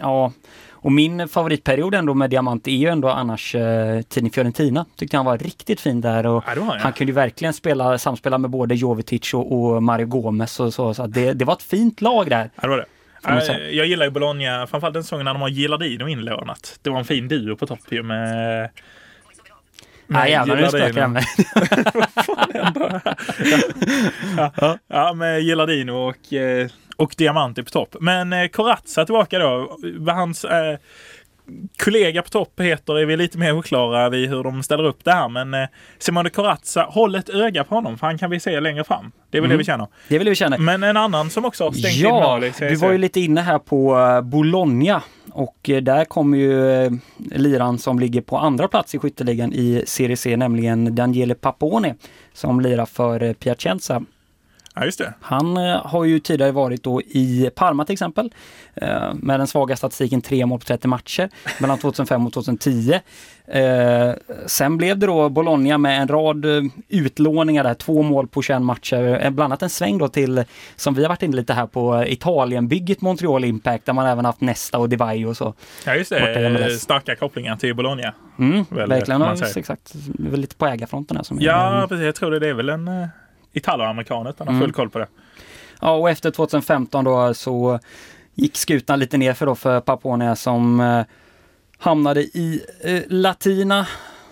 Ja, 0.00 0.32
och 0.80 0.92
min 0.92 1.28
favoritperiod 1.28 1.94
ändå 1.94 2.14
med 2.14 2.30
Diamant 2.30 2.68
är 2.68 2.72
ju 2.72 2.88
ändå 2.88 3.08
annars 3.08 3.54
eh, 3.54 4.02
tiden 4.02 4.30
Fiorentina. 4.30 4.86
Tyckte 4.96 5.16
han 5.16 5.26
var 5.26 5.38
riktigt 5.38 5.80
fin 5.80 6.00
där 6.00 6.26
och 6.26 6.44
Ja, 6.46 6.52
han, 6.56 6.66
ja. 6.66 6.76
han 6.80 6.92
kunde 6.92 7.10
ju 7.10 7.14
verkligen 7.14 7.54
spela, 7.54 7.98
samspela 7.98 8.38
med 8.38 8.50
både 8.50 8.74
Jovetic 8.74 9.34
och, 9.34 9.52
och 9.52 9.82
Mario 9.82 10.06
Gomez 10.06 10.60
och 10.60 10.74
så. 10.74 10.94
så 10.94 11.06
det, 11.06 11.32
det 11.32 11.44
var 11.44 11.54
ett 11.54 11.62
fint 11.62 12.00
lag 12.00 12.30
där. 12.30 12.50
Ja, 12.54 12.62
det 12.62 12.68
var 12.68 12.76
det. 12.76 12.84
Eh. 13.24 13.70
Jag 13.70 13.86
gillar 13.86 14.06
ju 14.06 14.10
Bologna, 14.10 14.66
framförallt 14.66 14.94
den 14.94 15.02
säsongen 15.02 15.24
när 15.24 15.32
de 15.32 15.42
har 15.42 15.48
Gilardino 15.48 16.08
inlånat. 16.08 16.78
Det 16.82 16.90
var 16.90 16.98
en 16.98 17.04
fin 17.04 17.28
duo 17.28 17.56
på 17.56 17.66
topp 17.66 17.80
ju 17.90 18.02
med... 18.02 18.70
Nej 20.08 20.30
jävlar, 20.30 20.56
nu 20.56 20.68
spökar 20.68 21.00
jag 21.00 21.10
mig. 21.10 21.24
ja, 24.56 24.78
ja, 24.88 25.12
med 25.14 25.42
Gilardino 25.42 25.92
och, 25.92 26.32
eh, 26.32 26.68
och 26.96 27.14
Diamanti 27.18 27.62
på 27.62 27.70
topp. 27.70 27.96
Men 28.00 28.32
eh, 28.32 28.48
Corazza 28.48 29.04
tillbaka 29.04 29.38
då. 29.38 29.78
Hans 30.08 30.44
eh, 30.44 30.76
kollega 31.84 32.22
på 32.22 32.28
topp 32.28 32.60
heter 32.60 32.98
är 32.98 33.06
vi 33.06 33.16
lite 33.16 33.38
mer 33.38 33.52
oklara 33.58 34.08
vid 34.08 34.28
hur 34.28 34.42
de 34.44 34.62
ställer 34.62 34.84
upp 34.84 35.04
det 35.04 35.12
här. 35.12 35.28
Men 35.28 35.54
eh, 35.54 35.68
Simone 35.98 36.30
Corazza, 36.30 36.82
håll 36.82 37.14
ett 37.14 37.28
öga 37.28 37.64
på 37.64 37.74
honom 37.74 37.98
för 37.98 38.06
han 38.06 38.18
kan 38.18 38.30
vi 38.30 38.40
se 38.40 38.60
längre 38.60 38.84
fram. 38.84 39.12
Det 39.30 39.38
är 39.38 39.42
väl 39.42 39.48
Mm. 39.50 39.54
det 39.54 39.58
vi 39.58 39.64
känner. 39.64 39.86
Det 40.08 40.18
vill 40.18 40.28
vi 40.28 40.34
känna. 40.34 40.58
Men 40.58 40.82
en 40.82 40.96
annan 40.96 41.30
som 41.30 41.44
också 41.44 41.64
har 41.64 41.72
stängt 41.72 41.94
in 41.96 42.02
Ja, 42.02 42.10
mål 42.30 42.44
i 42.44 42.52
Serie 42.52 42.70
du 42.70 42.76
var 42.76 42.92
ju 42.92 42.98
lite 42.98 43.20
inne 43.20 43.40
här 43.40 43.58
på 43.58 43.98
eh, 43.98 44.20
Bologna 44.20 45.02
och 45.38 45.70
eh, 45.70 45.82
där 45.82 46.04
kommer 46.04 46.38
ju 46.38 46.70
eh, 46.70 46.92
liran 47.18 47.78
som 47.78 47.98
ligger 47.98 48.20
på 48.20 48.38
andra 48.38 48.68
plats 48.68 48.94
i 48.94 48.98
skytteligan 48.98 49.52
i 49.52 49.82
Serie 49.86 50.16
C, 50.16 50.36
nämligen 50.36 50.94
Daniele 50.94 51.34
Paponi 51.34 51.94
som 52.32 52.60
lirar 52.60 52.86
för 52.86 53.22
eh, 53.22 53.32
Piacenza. 53.32 54.04
Ja, 54.78 54.84
just 54.84 54.98
det. 54.98 55.14
Han 55.20 55.56
eh, 55.56 55.86
har 55.86 56.04
ju 56.04 56.18
tidigare 56.18 56.52
varit 56.52 56.82
då 56.82 57.02
i 57.02 57.50
Parma 57.54 57.84
till 57.84 57.92
exempel 57.92 58.32
eh, 58.74 59.14
med 59.14 59.40
den 59.40 59.46
svaga 59.46 59.76
statistiken 59.76 60.20
3 60.20 60.46
mål 60.46 60.58
på 60.58 60.64
30 60.64 60.88
matcher 60.88 61.28
mellan 61.60 61.78
2005 61.78 62.26
och 62.26 62.32
2010. 62.32 63.00
Eh, 63.46 64.12
sen 64.46 64.76
blev 64.76 64.98
det 64.98 65.06
då 65.06 65.28
Bologna 65.28 65.78
med 65.78 66.02
en 66.02 66.08
rad 66.08 66.44
utlåningar 66.88 67.64
där, 67.64 67.74
två 67.74 68.02
mål 68.02 68.28
på 68.28 68.42
21 68.42 68.62
matcher. 68.62 69.30
Bland 69.30 69.40
annat 69.40 69.62
en 69.62 69.70
sväng 69.70 69.98
då 69.98 70.08
till, 70.08 70.44
som 70.76 70.94
vi 70.94 71.02
har 71.02 71.08
varit 71.08 71.22
inne 71.22 71.36
lite 71.36 71.52
här 71.52 71.66
på, 71.66 72.04
Italienbygget 72.06 73.00
Montreal 73.00 73.44
Impact 73.44 73.86
där 73.86 73.92
man 73.92 74.06
även 74.06 74.24
haft 74.24 74.40
Nesta 74.40 74.78
och 74.78 74.88
Divai 74.88 75.24
och 75.24 75.36
så. 75.36 75.54
Ja, 75.86 75.94
just 75.94 76.10
det. 76.10 76.78
Starka 76.78 77.16
kopplingar 77.16 77.56
till 77.56 77.74
Bologna. 77.74 78.14
Mm, 78.38 78.64
Väl, 78.70 78.88
verkligen, 78.88 79.22
exakt. 79.56 79.92
Det 79.94 80.26
är 80.26 80.30
väl 80.30 80.40
lite 80.40 80.56
på 80.56 80.66
ägarfronten 80.66 81.16
här 81.16 81.24
som 81.24 81.38
Ja, 81.40 81.86
precis. 81.88 82.04
Jag 82.04 82.14
tror 82.14 82.30
det. 82.30 82.38
Det 82.38 82.48
är 82.48 82.54
väl 82.54 82.68
en 82.68 83.08
uh, 83.52 83.56
italoamerikan 83.58 84.26
utan 84.26 84.46
har 84.46 84.54
Mm. 84.54 84.62
full 84.66 84.72
koll 84.72 84.90
på 84.90 84.98
det. 84.98 85.06
Ja, 85.80 85.90
och 85.90 86.10
efter 86.10 86.30
2015 86.30 87.04
då 87.04 87.34
så 87.34 87.78
gick 88.34 88.56
skutan 88.56 88.98
lite 88.98 89.16
ner 89.18 89.34
för 89.34 89.46
då 89.46 89.54
för 89.54 89.80
Papone 89.80 90.36
som 90.36 90.80
eh, 90.80 91.02
hamnade 91.78 92.20
i 92.22 92.62
eh, 92.84 93.02
Latina. 93.08 93.86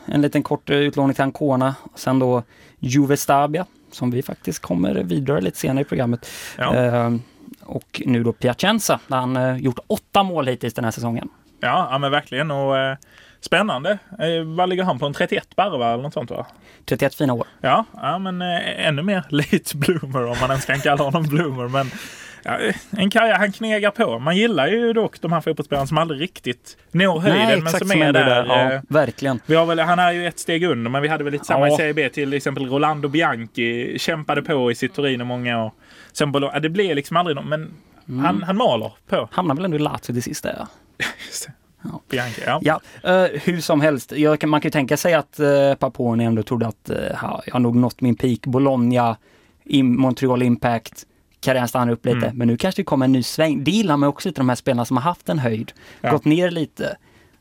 En 0.06 0.22
liten 0.22 0.42
kort 0.42 0.70
eh, 0.70 0.76
utlåning 0.76 1.14
till 1.14 1.22
Ancona. 1.24 1.74
Sen 1.94 2.18
då 2.18 2.42
Juve 2.78 3.16
Stabia 3.16 3.66
som 3.92 4.10
vi 4.10 4.22
faktiskt 4.22 4.58
kommer 4.58 4.94
vidare 4.94 5.40
lite 5.40 5.58
senare 5.58 5.80
i 5.82 5.84
programmet. 5.84 6.30
Ja. 6.58 6.74
Eh, 6.74 7.14
och 7.62 8.02
nu 8.06 8.22
då 8.24 8.32
Piacenza 8.32 9.00
där 9.06 9.16
han 9.16 9.36
eh, 9.36 9.56
gjort 9.56 9.78
åtta 9.86 10.22
mål 10.22 10.46
hittills 10.46 10.74
den 10.74 10.84
här 10.84 10.90
säsongen. 10.92 11.28
Ja, 11.60 11.88
ja 11.90 11.98
men 11.98 12.10
verkligen. 12.10 12.50
Och, 12.50 12.78
eh, 12.78 12.96
spännande. 13.46 13.90
Eh, 14.18 14.44
vad 14.44 14.68
ligger 14.68 14.84
han 14.84 14.98
på? 14.98 15.06
En 15.06 15.12
31 15.14 15.56
barre 15.56 15.78
va? 15.78 15.92
Eller 15.92 16.02
något 16.02 16.12
sånt 16.12 16.30
va? 16.30 16.46
31 16.84 17.14
fina 17.14 17.32
år. 17.32 17.46
Ja, 17.60 17.84
ja 17.92 18.18
men 18.18 18.42
eh, 18.42 18.86
ännu 18.88 19.02
mer 19.02 19.24
late 19.30 19.76
bloomer 19.76 20.24
om 20.26 20.36
man 20.40 20.50
ens 20.50 20.64
kan 20.64 20.80
kalla 20.80 21.04
honom 21.04 21.22
bloomer. 21.22 21.68
Men 21.68 21.90
ja, 22.44 22.58
eh, 22.58 22.74
en 22.90 23.10
karriär, 23.10 23.34
han 23.38 23.52
knegar 23.52 23.90
på. 23.90 24.18
Man 24.18 24.36
gillar 24.36 24.66
ju 24.68 24.92
dock 24.92 25.20
de 25.20 25.32
här 25.32 25.40
fotbollsspelarna 25.40 25.86
som 25.86 25.98
aldrig 25.98 26.20
riktigt 26.20 26.76
når 26.92 27.20
höjden 27.20 27.64
men 27.64 27.72
som 27.72 27.90
är 27.90 27.96
ändå 28.06 28.20
där. 28.20 28.44
Ja, 28.46 28.72
eh, 28.72 28.80
verkligen. 28.88 29.40
Vi 29.46 29.54
har 29.54 29.66
väl, 29.66 29.78
han 29.78 29.98
är 29.98 30.12
ju 30.12 30.26
ett 30.26 30.38
steg 30.38 30.64
under, 30.64 30.90
men 30.90 31.02
vi 31.02 31.08
hade 31.08 31.24
väl 31.24 31.32
lite 31.32 31.44
samma 31.44 31.68
Ja. 31.68 31.74
i 31.74 31.76
Serie 31.76 31.94
B 31.94 32.08
till 32.08 32.32
exempel 32.34 32.66
Rolando 32.68 33.08
Bianchi. 33.08 33.98
Kämpade 33.98 34.42
på 34.42 34.70
i 34.70 34.74
sitt 34.74 34.94
Torino 34.94 35.24
många 35.24 35.64
år. 35.64 35.72
Sen 36.12 36.32
Bologna, 36.32 36.54
ja, 36.56 36.60
det 36.60 36.68
blev 36.70 36.96
liksom 36.96 37.16
aldrig 37.16 37.36
någon, 37.36 37.48
men 37.48 37.74
Mm. 38.08 38.24
han, 38.24 38.42
han 38.42 38.56
maler 38.56 38.92
på. 39.08 39.28
Hamnar 39.32 39.54
väl 39.54 39.64
ändå 39.64 39.76
i 39.76 39.80
Lazio 39.80 39.98
till 40.12 40.22
sist 40.22 40.42
där. 40.42 40.66
Ja. 41.92 41.92
Ja. 41.92 42.00
Bianchi, 42.08 42.42
ja. 42.46 42.60
Ja, 42.62 42.80
eh, 43.24 43.40
hur 43.44 43.60
som 43.60 43.80
helst. 43.80 44.12
Jag, 44.12 44.48
man 44.48 44.60
kan 44.60 44.66
ju 44.68 44.70
tänka 44.70 44.96
sig 44.96 45.14
att 45.14 45.40
uh, 45.40 45.74
Papone 45.74 46.24
ändå 46.24 46.42
trodde 46.42 46.66
att 46.66 46.90
uh, 46.90 46.96
ja, 47.22 47.42
jag 47.46 47.52
har 47.52 47.60
nog 47.60 47.76
nått 47.76 48.00
min 48.00 48.14
peak. 48.16 48.40
Bologna, 48.40 49.16
in, 49.64 50.00
Montreal 50.00 50.42
Impact, 50.42 51.06
karriären 51.40 51.68
stannar 51.68 51.92
upp 51.92 52.06
lite. 52.06 52.16
Mm. 52.26 52.36
Men 52.36 52.48
nu 52.48 52.56
kanske 52.56 52.80
det 52.82 52.84
kommer 52.84 53.04
en 53.04 53.12
ny 53.12 53.22
sväng. 53.22 53.64
Det 53.64 53.70
gillar 53.70 53.96
man 53.96 54.08
också 54.08 54.28
lite, 54.28 54.40
de 54.40 54.48
här 54.48 54.56
spelarna 54.56 54.84
som 54.84 54.96
har 54.96 55.04
haft 55.04 55.28
en 55.28 55.38
höjd, 55.38 55.72
Ja. 56.00 56.10
gått 56.10 56.24
ner 56.24 56.50
lite 56.50 56.96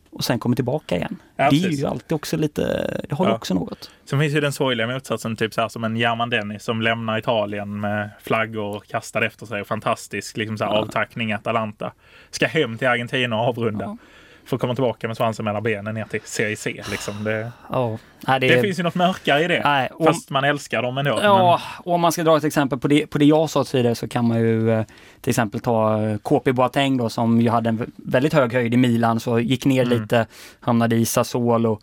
och 0.10 0.24
sen 0.24 0.40
kommer 0.40 0.56
tillbaka 0.56 0.96
igen. 0.96 1.18
Ja, 1.36 1.50
det 1.50 1.56
är 1.64 1.70
ju 1.70 1.86
alltid 1.86 2.12
också 2.16 2.38
lite, 2.38 2.62
det 3.10 3.16
har 3.16 3.25
Ja. 3.28 3.36
också 3.36 3.54
något. 3.54 3.92
Sen 4.06 4.20
finns 4.20 4.34
ju 4.34 4.42
den 4.42 4.54
sorgliga 4.54 4.88
motsatsen, 4.88 5.36
typ 5.36 5.54
så 5.54 5.62
här 5.62 5.68
som 5.70 5.84
en 5.84 5.98
German 5.98 6.30
Dennis 6.30 6.64
som 6.64 6.82
lämnar 6.82 7.18
Italien 7.18 7.80
med 7.80 8.10
flaggor 8.22 8.84
kastade 8.88 9.25
efter 9.25 9.46
sig. 9.46 9.66
Fantastisk 9.66 10.38
liksom 10.38 10.58
så 10.58 10.64
här, 10.64 10.72
Ja. 10.72 10.78
avtackning 10.80 11.30
i 11.30 11.34
Atalanta. 11.34 11.92
Ska 12.32 12.48
hem 12.48 12.78
till 12.78 12.88
Argentina 12.88 13.36
och 13.42 13.48
avrunda. 13.48 13.98
Får 14.46 14.58
komma 14.58 14.75
tillbaka 14.75 15.08
med 15.08 15.18
svansen 15.18 15.46
mellan 15.46 15.64
benen 15.64 15.96
ner 15.96 16.04
till 16.06 16.22
CIC. 16.24 16.66
Liksom. 16.92 17.24
Det, 17.24 17.52
Ja, 17.72 17.98
nej, 18.28 18.40
det, 18.40 18.48
det 18.56 18.62
finns 18.62 18.80
ju 18.80 18.84
något 18.84 18.96
mörkare 18.96 19.44
i 19.44 19.48
det. 19.48 19.62
nej, 19.64 19.90
och, 19.94 20.06
Fast 20.06 20.30
man 20.30 20.44
älskar 20.44 20.82
dem 20.82 20.98
ändå. 20.98 21.20
Ja, 21.24 21.62
och 21.84 21.94
om 21.94 22.02
man 22.02 22.12
ska 22.12 22.24
dra 22.24 22.38
ett 22.38 22.44
exempel 22.44 22.80
på 22.80 22.88
det, 22.88 23.08
på 23.08 23.18
det 23.18 23.25
jag 23.25 23.50
sa 23.50 23.64
tidigare 23.64 23.96
så 23.96 24.08
kan 24.08 24.28
man 24.28 24.40
ju 24.40 24.72
eh, 24.72 24.84
till 25.22 25.30
exempel 25.30 25.60
ta 25.60 26.02
eh, 26.04 26.18
KP 26.18 26.52
Boateng 26.54 26.98
då 26.98 27.10
som 27.10 27.42
ju 27.42 27.50
hade 27.50 27.70
en 27.70 27.80
vä- 27.80 27.92
väldigt 27.96 28.34
hög 28.34 28.54
höjd 28.54 28.74
i 28.74 28.78
Milan 28.78 29.20
så 29.20 29.40
gick 29.40 29.66
ner 29.66 29.84
Mm. 29.86 30.02
lite, 30.02 30.25
hamnade 30.60 30.96
i 30.96 31.06
Sassuolo, 31.06 31.80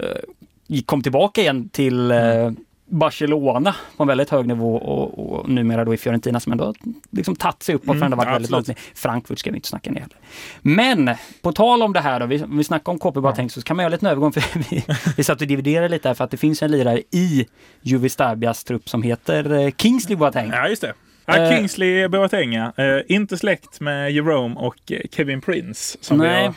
eh, 0.00 0.80
kom 0.86 1.02
tillbaka 1.02 1.40
igen 1.40 1.68
till 1.68 2.10
Mm. 2.10 2.56
Barcelona 2.88 3.74
på 3.96 4.02
en 4.02 4.06
väldigt 4.06 4.30
hög 4.30 4.46
nivå 4.46 4.76
och, 4.76 5.38
och 5.38 5.48
numera 5.48 5.84
då 5.84 5.94
i 5.94 5.96
Fiorentina 5.96 6.40
som 6.40 6.52
ändå 6.52 6.74
liksom 7.10 7.36
tagit 7.36 7.62
sig 7.62 7.74
uppåt 7.74 7.86
Mm, 7.88 7.98
för 7.98 8.04
ändå 8.04 8.16
varit 8.16 8.26
ja, 8.26 8.32
väldigt 8.32 8.50
långt 8.50 8.60
absolut. 8.68 8.78
ner. 8.78 8.94
Frankfurt 8.94 9.38
ska 9.38 9.50
vi 9.50 9.56
inte 9.56 9.68
snacka 9.68 9.90
ner 9.90 10.00
heller. 10.00 10.16
Men 10.62 11.10
på 11.42 11.52
tal 11.52 11.82
om 11.82 11.92
det 11.92 12.00
här 12.00 12.20
då, 12.20 12.26
vi, 12.26 12.44
vi 12.48 12.64
snackar 12.64 12.92
om 12.92 12.98
KP 12.98 13.20
Boateng 13.20 13.50
så 13.50 13.62
kan 13.62 13.76
man 13.76 13.82
göra 13.84 13.92
lite 13.92 14.06
en 14.06 14.10
övergång 14.10 14.32
för 14.32 14.42
vi, 14.70 14.84
vi 15.16 15.24
satt 15.24 15.40
och 15.40 15.46
dividerade 15.46 15.88
lite 15.88 16.08
här 16.08 16.14
för 16.14 16.24
att 16.24 16.30
det 16.30 16.36
finns 16.36 16.62
en 16.62 16.70
lirare 16.70 17.02
i 17.10 17.46
Juvi 17.82 18.08
Starbias 18.08 18.64
trupp 18.64 18.88
som 18.88 19.02
heter 19.02 19.52
eh, 19.52 19.70
Kingsley 19.76 20.16
Boateng. 20.16 20.50
Ja, 20.50 20.68
just 20.68 20.82
det. 20.82 20.94
Ja, 21.26 21.36
Eh. 21.36 21.50
Kingsley 21.50 22.08
Boateng, 22.08 22.52
ja. 22.52 22.72
Eh, 22.76 23.02
inte 23.08 23.36
släkt 23.36 23.80
med 23.80 24.12
Jerome 24.12 24.54
och 24.54 24.92
Kevin 25.12 25.40
Prince 25.40 25.98
som 26.00 26.20
vi 26.20 26.26
Nej. 26.26 26.46
har, 26.46 26.54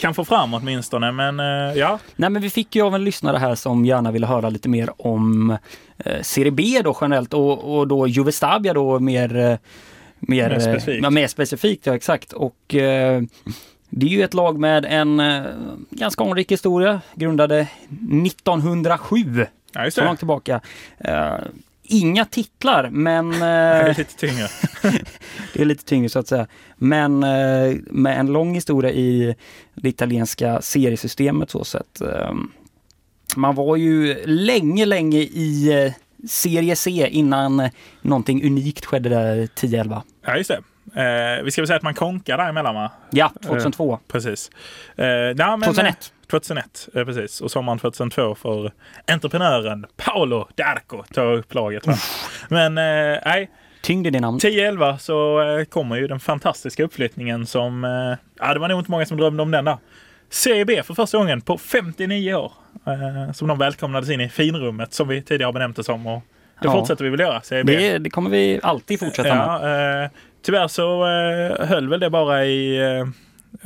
kan 0.00 0.14
få 0.14 0.24
fram 0.24 0.54
åtminstone. 0.54 1.12
Men 1.12 1.40
eh, 1.40 1.78
ja, 1.78 1.98
Nej 2.16 2.30
men 2.30 2.42
vi 2.42 2.50
fick 2.50 2.76
ju 2.76 2.82
av 2.82 2.94
en 2.94 3.04
lyssnare 3.04 3.36
här 3.36 3.54
som 3.54 3.84
gärna 3.84 4.10
ville 4.10 4.26
höra 4.26 4.50
lite 4.50 4.68
mer 4.68 4.90
om 4.96 5.56
eh, 5.98 6.22
Serie 6.22 6.52
B 6.52 6.80
då 6.84 6.96
generellt 7.00 7.34
och, 7.34 7.78
och 7.78 7.88
då 7.88 8.06
Juve 8.06 8.32
Stabia 8.32 8.74
då 8.74 8.98
mer, 8.98 9.36
eh, 9.36 9.42
mer, 10.18 10.48
Mer 10.48 10.52
eh, 10.52 10.58
specifikt. 10.58 11.02
Ja, 11.02 11.10
mer 11.10 11.26
specifikt. 11.26 11.86
Ja, 11.86 11.94
exakt. 11.94 12.32
Och 12.32 12.74
eh, 12.74 13.22
det 13.90 14.06
är 14.06 14.10
ju 14.10 14.22
ett 14.22 14.34
lag 14.34 14.58
med 14.58 14.84
en 14.84 15.20
eh, 15.20 15.42
ganska 15.90 16.24
anrik 16.24 16.52
historia, 16.52 17.00
grundade 17.14 17.66
1907, 18.26 19.46
ja 19.72 19.90
så 19.90 20.04
långt 20.04 20.18
tillbaka. 20.18 20.60
Eh, 21.90 21.96
inga 21.96 22.24
titlar, 22.24 22.90
men 22.90 23.30
Det 23.40 23.46
är 23.46 23.88
eh, 23.88 23.98
lite 23.98 24.16
tyngre. 24.16 24.48
det 25.54 25.60
är 25.60 25.64
lite 25.64 25.84
tyngre 25.84 26.08
så 26.08 26.18
att 26.18 26.28
säga. 26.28 26.46
Men 26.76 27.22
eh, 27.22 27.76
med 27.86 28.20
en 28.20 28.26
lång 28.26 28.54
historia 28.54 28.90
i 28.90 29.34
det 29.74 29.88
italienska 29.88 30.60
seriesystemet 30.62 31.50
så 31.50 31.64
sett. 31.64 32.00
Eh, 32.00 32.32
man 33.36 33.54
var 33.54 33.76
ju 33.76 34.26
länge, 34.26 34.86
länge 34.86 35.18
i 35.18 35.84
eh, 35.84 35.92
Serie 36.28 36.76
C 36.76 37.08
innan 37.10 37.60
eh, 37.60 37.70
någonting 38.02 38.46
unikt 38.46 38.84
skedde 38.84 39.08
där 39.08 39.36
10-11. 39.36 40.02
Ja, 40.26 40.36
just 40.36 40.50
det. 40.50 40.62
Eh, 40.94 41.44
vi 41.44 41.50
ska 41.50 41.62
väl 41.62 41.66
säga 41.66 41.76
att 41.76 41.82
man 41.82 41.94
konkar 41.94 42.38
däremellan 42.38 42.74
va? 42.74 42.90
Ja, 43.10 43.32
2002. 43.46 43.98
Precis. 44.08 44.50
Eh, 44.96 45.06
ja, 45.06 45.56
men, 45.56 45.62
2001. 45.62 46.12
2001, 46.30 46.88
eh, 46.94 47.04
precis. 47.04 47.40
Och 47.40 47.50
sommaren 47.50 47.78
2002 47.78 48.34
för 48.34 48.72
entreprenören 49.12 49.86
Paolo 49.96 50.48
Darco 50.54 51.02
ta 51.14 51.22
upp 51.22 51.54
laget. 51.54 51.84
Men 52.48 52.78
eh, 52.78 53.18
nej, 53.24 53.50
Tyngd 53.82 54.06
i 54.06 54.10
det 54.10 54.20
namnet. 54.20 54.44
10-11 54.44 54.96
så 54.98 55.40
eh, 55.58 55.64
kommer 55.64 55.96
ju 55.96 56.06
den 56.06 56.20
fantastiska 56.20 56.84
uppflyttningen 56.84 57.46
som... 57.46 57.84
Eh, 57.84 58.18
ja, 58.46 58.54
det 58.54 58.60
var 58.60 58.68
nog 58.68 58.80
inte 58.80 58.90
många 58.90 59.06
som 59.06 59.16
drömde 59.16 59.42
om 59.42 59.50
den 59.50 59.64
där. 59.64 59.76
Serie 60.30 60.64
B 60.64 60.82
för 60.82 60.94
första 60.94 61.18
gången 61.18 61.40
på 61.40 61.58
59 61.58 62.34
år. 62.34 62.52
Eh, 62.86 63.32
som 63.32 63.48
de 63.48 63.58
välkomnades 63.58 64.10
in 64.10 64.20
i 64.20 64.28
finrummet 64.28 64.92
som 64.94 65.08
vi 65.08 65.22
tidigare 65.22 65.46
har 65.48 65.52
benämnt 65.52 65.76
det 65.76 65.84
som. 65.84 66.06
Och 66.06 66.22
det 66.60 66.66
Ja. 66.68 66.72
fortsätter 66.72 67.04
vi 67.04 67.10
väl 67.10 67.20
göra, 67.20 67.40
Serie 67.40 67.64
B. 67.64 67.76
Det, 67.76 67.98
det 67.98 68.10
kommer 68.10 68.30
vi 68.30 68.60
alltid 68.62 69.00
fortsätta 69.00 69.34
med. 69.34 69.46
Ja, 69.46 70.02
eh, 70.04 70.10
tyvärr 70.42 70.68
så 70.68 71.04
höll 71.64 71.88
väl 71.88 72.00
det 72.00 72.10
bara 72.10 72.44
i 72.46 72.78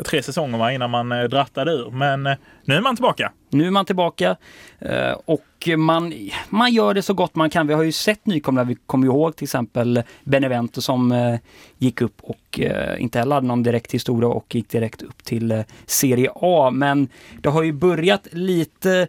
tre 0.05 0.23
säsonger 0.23 0.59
va, 0.59 0.73
innan 0.73 0.91
man 0.91 1.13
eh, 1.13 1.23
drattade 1.23 1.73
ur. 1.73 1.91
Men 1.91 2.27
eh, 2.27 2.35
nu 2.65 2.75
är 2.75 2.81
man 2.81 2.97
tillbaka. 2.97 3.33
Nu 3.51 3.67
är 3.67 3.71
man 3.71 3.85
tillbaka 3.85 4.37
eh, 4.79 5.13
och 5.25 5.69
man, 5.77 6.15
man 6.49 6.73
gör 6.73 6.95
det 6.95 7.03
så 7.03 7.15
gott 7.15 7.35
man 7.35 7.51
kan. 7.51 7.67
Vi 7.67 7.75
har 7.75 7.83
ju 7.83 7.93
sett 7.93 8.27
nykomlingar. 8.27 8.65
Vi 8.65 8.77
kommer 8.87 9.07
ihåg 9.07 9.37
till 9.37 9.45
exempel 9.45 10.03
Benevento 10.25 10.81
som 10.81 11.39
gick 11.79 12.01
upp 12.01 12.17
och 12.23 12.61
inte 12.99 13.19
heller 13.19 13.35
hade 13.35 13.47
någon 13.47 13.63
direkt 13.63 13.95
historia 13.95 14.29
och 14.29 14.55
gick 14.55 14.69
direkt 14.69 15.03
upp 15.03 15.25
till 15.25 15.65
Serie 15.87 16.31
A. 16.35 16.71
Men 16.73 17.09
det 17.43 17.49
har 17.49 17.63
ju 17.63 17.73
börjat 17.73 18.29
lite 18.33 19.09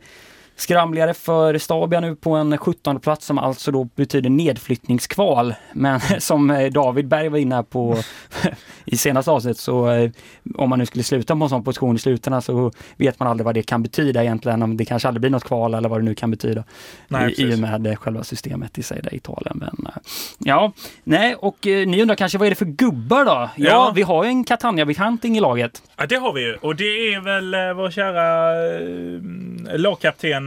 skramligare 0.55 1.13
för 1.13 1.57
Stabia 1.57 1.99
nu 1.99 2.15
på 2.15 2.31
en 2.35 2.57
17 2.57 2.99
plats 2.99 3.25
som 3.25 3.37
alltså 3.37 3.71
då 3.71 3.83
betyder 3.95 4.29
nedflyttningskval. 4.29 5.53
Men 5.73 5.99
som 6.19 6.51
eh, 6.51 6.71
David 6.71 7.07
Berg 7.07 7.29
var 7.29 7.37
inne 7.37 7.63
på 7.63 7.97
i 8.85 8.97
senaste 8.97 9.31
avsnittet 9.31 9.57
så 9.59 9.89
eh, 9.89 10.11
om 10.55 10.69
man 10.69 10.79
nu 10.79 10.85
skulle 10.85 11.03
sluta 11.03 11.35
på 11.35 11.43
en 11.43 11.49
sån 11.49 11.63
position 11.63 11.95
i 11.95 11.99
slutändan 11.99 12.41
så 12.41 12.71
vet 12.97 13.19
man 13.19 13.27
aldrig 13.27 13.45
vad 13.45 13.55
det 13.55 13.63
kan 13.63 13.83
betyda 13.83 14.23
egentligen. 14.23 14.63
Om 14.63 14.77
det 14.77 14.85
kanske 14.85 15.07
aldrig 15.07 15.21
blir 15.21 15.31
något 15.31 15.43
kval 15.43 15.73
eller 15.73 15.89
vad 15.89 15.99
det 15.99 16.03
nu 16.05 16.15
kan 16.15 16.31
betyda. 16.31 16.63
Nej, 17.07 17.33
I, 17.37 17.43
I 17.43 17.55
och 17.55 17.59
med 17.59 17.99
själva 17.99 18.23
systemet 18.23 18.77
i 18.77 18.83
sig 18.83 19.01
där 19.01 19.13
i 19.13 19.17
Italien. 19.17 19.57
Men, 19.59 19.87
eh, 19.87 20.01
ja, 20.39 20.71
nej 21.03 21.35
och 21.35 21.57
ni 21.63 22.01
undrar 22.01 22.15
kanske 22.15 22.37
vad 22.37 22.45
är 22.45 22.49
det 22.49 22.55
för 22.55 22.65
gubbar 22.65 23.25
då? 23.25 23.31
Ja, 23.31 23.49
Ja. 23.55 23.91
vi 23.95 24.01
har 24.01 24.23
ju 24.23 24.29
en 24.29 24.43
Catania-bekanting 24.43 25.37
i 25.37 25.39
laget. 25.39 25.81
Ja, 25.97 26.05
det 26.05 26.15
har 26.15 26.33
vi 26.33 26.41
ju. 26.41 26.55
Och 26.55 26.75
det 26.75 27.13
är 27.13 27.21
väl 27.21 27.75
vår 27.75 27.91
kära 27.91 28.51
eh, 29.71 29.77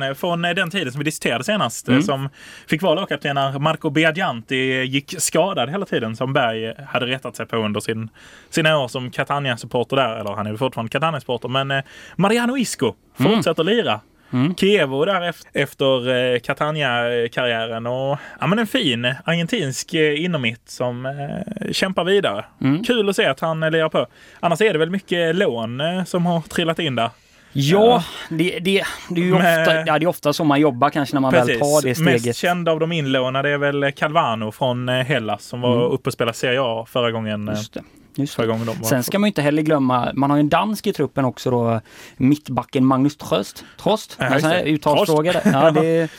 lagkapten 0.00 0.14
från 0.20 0.44
eh, 0.44 0.50
den 0.54 0.70
tiden 0.70 0.92
som 0.92 0.98
vi 0.98 1.04
diskuterade 1.04 1.44
senast. 1.44 1.88
eh, 1.88 1.92
Mm. 1.92 2.02
Som 2.02 2.28
fick 2.68 2.82
vara 2.82 2.94
lagkapten 2.94 3.34
när 3.34 3.58
Marco 3.58 3.90
Biagianti 3.90 4.82
gick 4.84 5.14
skadad 5.18 5.70
hela 5.70 5.86
tiden. 5.86 6.16
Som 6.16 6.32
Berg 6.32 6.74
hade 6.86 7.06
retat 7.06 7.36
sig 7.36 7.46
på 7.46 7.56
under 7.56 7.80
sin, 7.80 8.08
sina 8.50 8.78
år 8.78 8.88
som 8.88 9.10
Catania-supporter 9.10 9.96
där. 9.96 10.16
Eller 10.20 10.30
han 10.34 10.46
är 10.46 10.50
väl 10.50 10.58
fortfarande 10.58 10.90
Catania-supporter. 10.90 11.48
Men 11.48 11.70
eh, 11.70 11.82
Mariano 12.16 12.56
Isco 12.56 12.94
Mm. 13.20 13.32
fortsätter 13.34 13.64
lira. 13.64 14.00
Mm. 14.32 14.54
Kievo 14.54 15.04
där 15.04 15.34
efter, 15.52 16.08
eh, 16.34 16.38
Catania-karriären. 16.40 17.86
Och 17.86 18.18
ja, 18.40 18.46
men 18.46 18.58
en 18.58 18.66
fin 18.66 19.14
argentinsk 19.24 19.94
eh, 19.94 20.24
innermitt 20.24 20.62
som 20.70 21.06
eh, 21.06 21.72
kämpar 21.72 22.04
vidare. 22.04 22.44
Mm. 22.60 22.84
Kul 22.84 23.08
att 23.08 23.16
se 23.16 23.24
att 23.26 23.40
han 23.40 23.62
eh, 23.62 23.70
lirar 23.70 23.88
på. 23.88 24.06
Annars 24.40 24.60
är 24.60 24.72
det 24.72 24.78
väl 24.78 24.90
mycket 24.90 25.36
lån 25.36 25.80
eh, 25.80 26.04
som 26.04 26.26
har 26.26 26.40
trillat 26.40 26.78
in 26.78 26.94
där. 26.96 27.10
Ja, 27.52 28.04
det, 28.28 28.58
det, 28.58 28.82
det 29.10 29.20
är 29.20 29.24
ju 29.24 29.32
Men- 29.34 29.60
ofta, 29.60 29.74
ja, 29.86 29.98
det 29.98 30.04
är 30.04 30.06
ofta 30.06 30.32
så 30.32 30.44
man 30.44 30.60
jobbar 30.60 30.90
kanske 30.90 31.14
när 31.16 31.20
man 31.20 31.32
väl 31.32 31.46
tar 31.48 31.82
det 31.82 31.94
steget. 31.94 32.24
Mest 32.26 32.38
känd 32.38 32.68
av 32.68 32.80
de 32.80 32.92
inlånade 32.92 33.50
är 33.50 33.58
väl 33.58 33.92
Calvano 33.96 34.52
från 34.52 34.88
eh, 34.88 34.94
Hellas 35.04 35.42
som 35.44 35.60
var 35.60 35.72
Mm. 35.76 35.84
uppe 35.84 36.08
och 36.08 36.12
spelade 36.12 36.36
Serie 36.36 36.60
A 36.62 36.86
förra 36.88 37.10
gången. 37.10 37.48
eh, 37.48 37.54
Just 37.54 37.74
det. 37.74 37.82
Just 38.18 38.34
Förra 38.34 38.46
gången 38.46 38.66
de 38.66 38.78
var. 38.78 38.88
Sen 38.88 39.02
ska 39.02 39.18
man 39.18 39.26
inte 39.28 39.42
heller 39.42 39.62
glömma, 39.62 40.12
man 40.14 40.30
har 40.30 40.36
ju 40.36 40.40
en 40.40 40.48
dansk 40.48 40.86
i 40.86 40.92
truppen 40.92 41.24
också 41.24 41.50
då, 41.50 41.80
mittbacken 42.16 42.86
Magnus 42.86 43.16
Tröst. 43.16 43.64
Trost? 43.80 44.16
Ja, 44.18 44.60
uttalsfråga. 44.60 45.40
Ja, 45.44 45.70
det, 45.70 46.10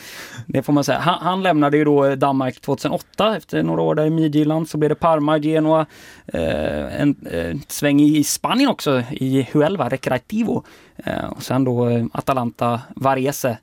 det 0.46 0.64
får 0.64 0.74
man 0.74 0.84
säga. 0.84 1.00
Han, 1.00 1.20
han 1.22 1.44
lämnade 1.44 1.78
ju 1.78 1.86
då 1.86 2.16
Danmark 2.16 2.60
2008 2.62 3.38
efter 3.38 3.64
några 3.64 3.82
år 3.82 3.96
där 3.96 4.06
i 4.06 4.10
Midtjylland. 4.10 4.70
Så 4.70 4.78
blev 4.78 4.90
det 4.90 4.96
Parma, 4.96 5.38
Genoa, 5.38 5.86
eh, 6.28 7.02
en 7.02 7.16
eh, 7.32 7.58
sväng 7.68 8.02
i 8.02 8.24
Spanien 8.24 8.70
också 8.70 9.04
i 9.12 9.48
Huelva, 9.52 9.90
Recreativo. 9.90 10.64
Eh, 10.98 11.26
och 11.26 11.44
sen 11.44 11.64
då 11.64 11.90
eh, 11.90 12.06
Atalanta, 12.12 12.82
Varese. 12.96 13.58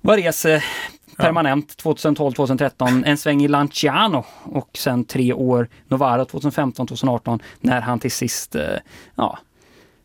Varese 0.00 0.62
permanent 1.16 1.82
2012-2013, 1.82 3.02
en 3.06 3.16
sväng 3.16 3.42
i 3.42 3.48
Lanciano 3.48 4.24
och 4.42 4.70
sen 4.74 5.04
tre 5.04 5.32
år 5.32 5.68
Novara 5.88 6.24
2015-2018 6.24 7.40
när 7.60 7.80
han 7.80 7.98
till 7.98 8.10
sist 8.10 8.54
eh, 8.54 8.62
ja, 9.16 9.38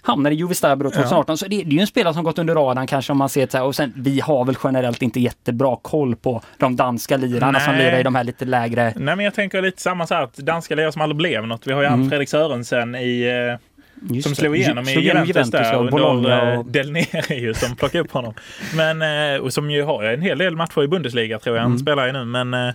hamnade 0.02 0.36
i 0.36 0.38
Juve 0.38 0.56
Stabro 0.56 0.90
2018. 0.90 1.38
Så 1.38 1.48
det, 1.48 1.64
det 1.64 1.70
är 1.70 1.74
ju 1.74 1.80
en 1.80 1.88
spelare 1.88 2.14
som 2.14 2.24
gått 2.24 2.40
under 2.40 2.56
radarn 2.56 2.88
kanske 2.88 3.12
om 3.12 3.18
man 3.18 3.30
ser 3.30 3.46
det 3.46 3.52
så 3.52 3.58
här. 3.58 3.66
Och 3.66 3.76
sen 3.76 3.94
vi 3.96 4.20
har 4.20 4.46
väl 4.46 4.56
generellt 4.64 5.02
inte 5.02 5.20
jättebra 5.20 5.78
koll 5.82 6.16
på 6.16 6.42
de 6.58 6.76
danska 6.76 7.18
lirarna 7.18 7.60
som 7.60 7.74
Nej. 7.76 7.86
lirar 7.86 8.00
i 8.00 8.04
de 8.04 8.16
här 8.16 8.24
lite 8.24 8.46
lägre 8.46 8.94
Nej, 8.96 9.16
men 9.16 9.26
jag 9.26 9.34
tänker 9.34 9.62
lite 9.62 9.82
samma 9.82 10.08
så 10.08 10.14
här 10.14 10.24
att 10.24 10.38
danska 10.38 10.76
lirare 10.76 10.92
som 10.92 11.02
aldrig 11.02 11.18
blev 11.18 11.48
något. 11.48 11.68
Vi 11.68 11.74
har 11.74 11.82
ju 11.82 11.88
Mm. 11.88 12.10
Fredrik 12.10 12.30
Sörensen 12.30 12.96
i, 12.96 13.22
eh, 13.22 13.79
Just 14.10 14.28
som 14.28 14.36
slog 14.36 14.56
igenom 14.58 14.88
i 14.90 14.92
Juventus, 14.92 15.52
där 15.52 15.78
och 15.78 15.92
Bologna 15.92 16.54
eh, 16.54 16.60
och... 16.60 16.66
Del 16.66 16.92
Neri 16.92 17.54
som 17.56 17.76
plockade 17.76 18.04
upp 18.04 18.12
honom. 18.12 18.34
Men, 18.76 19.02
eh, 19.36 19.42
och 19.42 19.54
som 19.54 19.72
ju 19.72 19.84
har 19.84 20.04
en 20.04 20.22
hel 20.22 20.38
del 20.38 20.56
matcher 20.56 20.84
i 20.84 20.88
Bundesliga 20.88 21.40
tror 21.40 21.56
jag 21.56 21.64
han 21.64 21.72
Mm. 21.72 21.80
spelar 21.80 22.10
i 22.10 22.12
nu. 22.14 22.26
Men 22.26 22.54
eh, 22.54 22.74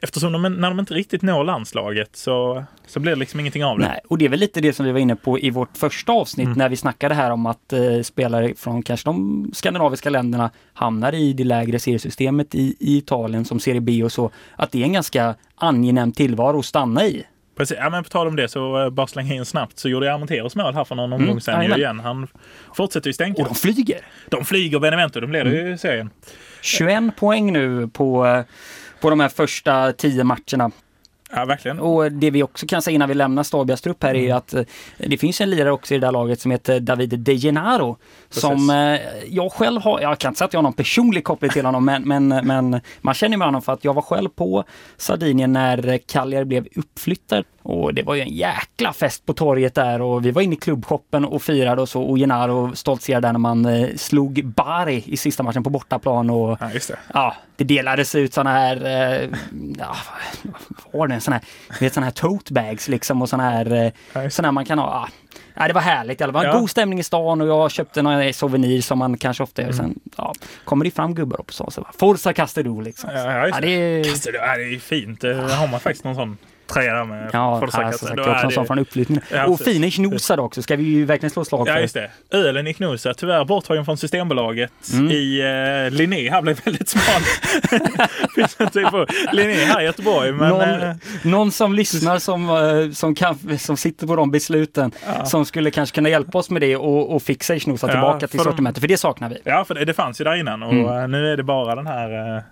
eftersom 0.00 0.32
de, 0.32 0.42
när 0.42 0.68
de 0.70 0.80
inte 0.80 0.94
riktigt 0.94 1.22
når 1.22 1.44
landslaget 1.44 2.10
så, 2.16 2.64
så 2.86 3.00
blir 3.00 3.12
det 3.12 3.18
liksom 3.18 3.40
ingenting 3.40 3.64
av 3.64 3.78
det. 3.78 3.88
Nej, 3.88 4.00
och 4.08 4.18
det 4.18 4.24
är 4.24 4.28
väl 4.28 4.40
lite 4.40 4.60
det 4.60 4.72
som 4.72 4.86
vi 4.86 4.92
var 4.92 4.98
inne 5.00 5.16
på 5.16 5.38
i 5.38 5.50
vårt 5.50 5.76
första 5.76 6.12
avsnitt 6.12 6.46
Mm. 6.46 6.58
när 6.58 6.68
vi 6.68 6.76
snackade 6.76 7.14
här 7.14 7.30
om 7.30 7.46
att 7.46 7.72
eh, 7.72 8.00
spelare 8.02 8.54
från 8.56 8.82
kanske 8.82 9.08
de 9.08 9.50
skandinaviska 9.54 10.10
länderna 10.10 10.50
hamnar 10.72 11.14
i 11.14 11.32
det 11.32 11.44
lägre 11.44 11.78
seriesystemet 11.78 12.54
i, 12.54 12.76
i 12.80 12.96
Italien 12.98 13.44
som 13.44 13.60
Serie 13.60 13.80
B 13.80 14.04
och 14.04 14.12
så. 14.12 14.30
Att 14.56 14.72
det 14.72 14.78
är 14.80 14.84
en 14.84 14.92
ganska 14.92 15.34
angenäm 15.54 16.12
tillvaro 16.12 16.58
att 16.58 16.64
stanna 16.64 17.04
i. 17.06 17.24
Precis. 17.56 17.76
Ja, 17.80 17.90
men 17.90 18.04
på 18.04 18.10
tal 18.10 18.26
om 18.28 18.36
det 18.36 18.48
så 18.48 18.82
eh, 18.84 18.90
bara 18.90 19.06
slänga 19.06 19.34
in 19.34 19.44
snabbt 19.44 19.78
så 19.78 19.88
gjorde 19.88 20.14
Armenteros 20.14 20.56
mål 20.56 20.74
här 20.74 20.84
för 20.84 20.94
någon 20.94 21.12
Mm, 21.12 21.24
omgång 21.28 21.40
sedan 21.40 21.54
ju 21.54 21.68
jajamän. 21.70 21.78
igen. 21.80 22.00
Han 22.00 22.26
fortsätter 22.74 23.08
ju 23.08 23.12
stänka. 23.14 23.42
Och 23.42 23.48
de 23.48 23.54
flyger! 23.54 24.00
De 24.30 24.44
flyger 24.44 24.78
Benevento, 24.78 25.20
de 25.20 25.32
leder 25.32 25.50
Mm. 25.52 25.66
ju 25.66 25.78
serien. 25.78 26.10
21 26.62 27.16
poäng 27.16 27.52
nu 27.52 27.88
på, 27.88 28.26
eh, 28.26 28.42
på 29.00 29.10
de 29.10 29.20
här 29.20 29.28
första 29.28 29.92
10 29.92 30.24
matcherna. 30.24 30.70
Ja, 31.30 31.44
verkligen. 31.44 31.78
Och 31.80 32.12
det 32.12 32.30
vi 32.30 32.42
också 32.42 32.66
kan 32.66 32.82
säga 32.82 32.94
innan 32.94 33.08
vi 33.08 33.14
lämnar 33.14 33.42
Stabias 33.42 33.80
trupp 33.80 34.02
här 34.02 34.10
är 34.10 34.14
Mm. 34.14 34.24
ju 34.26 34.30
att 34.32 34.54
eh, 34.54 34.62
det 34.98 35.18
finns 35.18 35.40
en 35.40 35.50
lirare 35.50 35.70
också 35.72 35.94
i 35.94 35.98
det 35.98 36.06
där 36.06 36.12
laget 36.12 36.40
som 36.40 36.50
heter 36.50 36.80
David 36.80 37.18
De 37.18 37.34
Gennaro. 37.36 37.96
Som 38.40 38.70
eh, 38.70 39.00
jag 39.28 39.52
själv 39.52 39.82
har, 39.82 40.00
jag 40.00 40.18
kan 40.18 40.30
inte 40.30 40.38
säga 40.38 40.46
att 40.46 40.52
jag 40.52 40.58
har 40.58 40.62
någon 40.62 40.72
personlig 40.72 41.24
koppling 41.24 41.50
till 41.50 41.64
honom 41.64 41.84
men, 41.84 42.02
men, 42.02 42.28
men 42.28 42.80
man 43.00 43.14
känner 43.14 43.36
med 43.36 43.48
honom 43.48 43.62
för 43.62 43.72
att 43.72 43.84
jag 43.84 43.94
var 43.94 44.02
själv 44.02 44.28
på 44.28 44.64
Sardinien 44.96 45.52
när 45.52 45.98
Cagliari 45.98 46.44
blev 46.44 46.66
uppflyttad. 46.76 47.44
Och 47.62 47.94
det 47.94 48.02
var 48.02 48.14
ju 48.14 48.20
en 48.20 48.28
jäkla 48.28 48.92
fest 48.92 49.26
på 49.26 49.32
torget 49.32 49.74
där 49.74 50.02
och 50.02 50.26
vi 50.26 50.30
var 50.30 50.42
inne 50.42 50.54
i 50.54 50.58
klubbshoppen 50.58 51.24
och 51.24 51.42
firade 51.42 51.82
och 51.82 51.88
så 51.88 52.02
och 52.02 52.18
Gennaro 52.18 52.76
stoltserade 52.76 53.28
där 53.28 53.32
när 53.32 53.38
man 53.38 53.66
eh, 53.66 53.88
slog 53.96 54.44
Bari 54.44 55.02
i 55.06 55.16
sista 55.16 55.42
matchen 55.42 55.62
på 55.62 55.70
bortaplan 55.70 56.30
och 56.30 56.58
Ja, 56.60 56.68
det. 56.72 56.98
Ja, 57.14 57.36
det 57.56 57.64
delades 57.64 58.14
ut 58.14 58.34
såna 58.34 58.52
här, 58.52 58.84
eh, 58.84 59.28
ja, 59.78 59.96
vad 60.92 61.00
var 61.00 61.06
det, 61.08 61.20
såna 61.20 61.36
här, 61.36 61.44
vet, 61.80 61.94
såna 61.94 62.06
här 62.06 62.12
tote 62.12 62.52
bags 62.52 62.88
liksom 62.88 63.22
och 63.22 63.28
såna 63.28 63.50
här, 63.50 63.72
eh, 63.72 63.92
Ja, 64.12 64.30
såna 64.30 64.48
här 64.48 64.52
man 64.52 64.64
kan 64.64 64.78
ha. 64.78 64.86
Ja. 64.86 65.08
Ja, 65.56 65.66
det 65.68 65.72
var 65.74 65.80
härligt 65.80 66.20
i 66.20 66.24
alla 66.24 66.32
fall. 66.32 66.44
Ja. 66.44 66.58
God 66.58 66.70
stämning 66.70 66.98
i 66.98 67.02
stan 67.02 67.40
och 67.40 67.48
jag 67.48 67.70
köpte 67.70 68.02
några 68.02 68.32
souvenir 68.32 68.80
som 68.82 68.98
man 68.98 69.18
kanske 69.18 69.42
ofta 69.42 69.62
Mm. 69.62 69.70
gör. 69.76 69.82
Sen 69.82 70.00
ja, 70.16 70.34
kommer 70.64 70.84
det 70.84 70.90
fram 70.90 71.14
gubbar 71.14 71.40
upp 71.40 71.48
och 71.48 71.54
så. 71.54 71.70
så 71.70 71.80
bara, 71.80 71.92
Forza 71.98 72.32
Castello 72.32 72.80
liksom. 72.80 73.10
Ja, 73.14 73.32
ja, 73.32 73.46
just 73.46 73.54
Ja, 73.54 73.60
det 73.60 73.68
är, 73.70 74.32
du? 74.32 74.38
Ja, 74.38 74.56
det 74.56 74.74
är 74.74 74.78
fint. 74.78 75.24
Eh, 75.24 75.36
har 75.38 75.68
man 75.68 75.80
faktiskt 75.80 76.04
någon 76.04 76.14
sån 76.14 76.36
tröja 76.72 76.94
där 76.94 77.04
med 77.04 77.30
ja, 77.32 77.54
ja, 77.54 77.60
Kastar, 77.60 77.92
som 77.92 78.08
sagt, 78.08 78.20
är 78.20 78.44
också 78.46 78.60
det- 78.60 78.66
från 78.66 78.78
uppflyttningen. 78.78 79.24
Ja, 79.32 79.46
och 79.46 79.60
fina 79.60 79.90
Schnosad 79.90 80.40
också, 80.40 80.62
ska 80.62 80.76
vi 80.76 80.82
ju 80.84 81.04
verkligen 81.04 81.30
slå 81.30 81.44
slag 81.44 81.68
Ja, 81.68 81.72
för. 81.74 81.80
just 81.80 81.94
det. 81.94 82.10
Ölen 82.30 82.66
i 82.66 82.74
Knosa, 82.74 83.14
tyvärr 83.14 83.44
borttagen 83.44 83.84
från 83.84 83.96
Systembolaget 83.96 84.72
Mm. 84.92 85.10
i 85.10 85.42
uh, 85.86 85.90
Linné. 85.90 86.30
Här 86.30 86.42
blev 86.42 86.60
väldigt 86.64 86.88
smal. 86.88 87.22
Finns 88.34 88.56
typ 88.72 88.90
på 88.90 89.06
Linné 89.32 89.54
här 89.54 89.80
i 89.80 89.84
Göteborg. 89.84 90.32
Men, 90.32 90.48
någon, 90.48 90.60
eh, 90.70 90.94
någon 91.22 91.52
som 91.52 91.74
lyssnar 91.74 92.18
som, 92.18 92.50
eh, 92.50 92.90
som, 92.92 93.14
kan, 93.14 93.58
som 93.58 93.76
sitter 93.76 94.06
på 94.06 94.16
de 94.16 94.30
besluten 94.30 94.92
Ja. 95.18 95.24
som 95.24 95.44
skulle 95.44 95.70
kanske 95.70 95.94
kunna 95.94 96.08
hjälpa 96.08 96.38
oss 96.38 96.50
med 96.50 96.62
det 96.62 96.76
och, 96.76 97.14
och 97.14 97.22
fixa 97.22 97.58
Schnosad 97.58 97.90
Ja, 97.90 97.92
tillbaka 97.94 98.18
till 98.18 98.28
för 98.28 98.44
de- 98.44 98.50
sortimentet, 98.50 98.80
för 98.80 98.88
det 98.88 98.98
saknar 98.98 99.28
vi. 99.28 99.38
ja, 99.44 99.64
för 99.64 99.74
det, 99.74 99.84
det 99.84 99.94
fanns 99.94 100.20
ju 100.20 100.24
där 100.24 100.34
innan 100.34 100.62
och 100.62 100.72
Mm. 100.72 100.86
eh, 101.02 101.08
nu 101.08 101.32
är 101.32 101.36
det 101.36 101.42
bara 101.42 101.74
den 101.74 101.86
här 101.86 102.36
uh, 102.36 102.42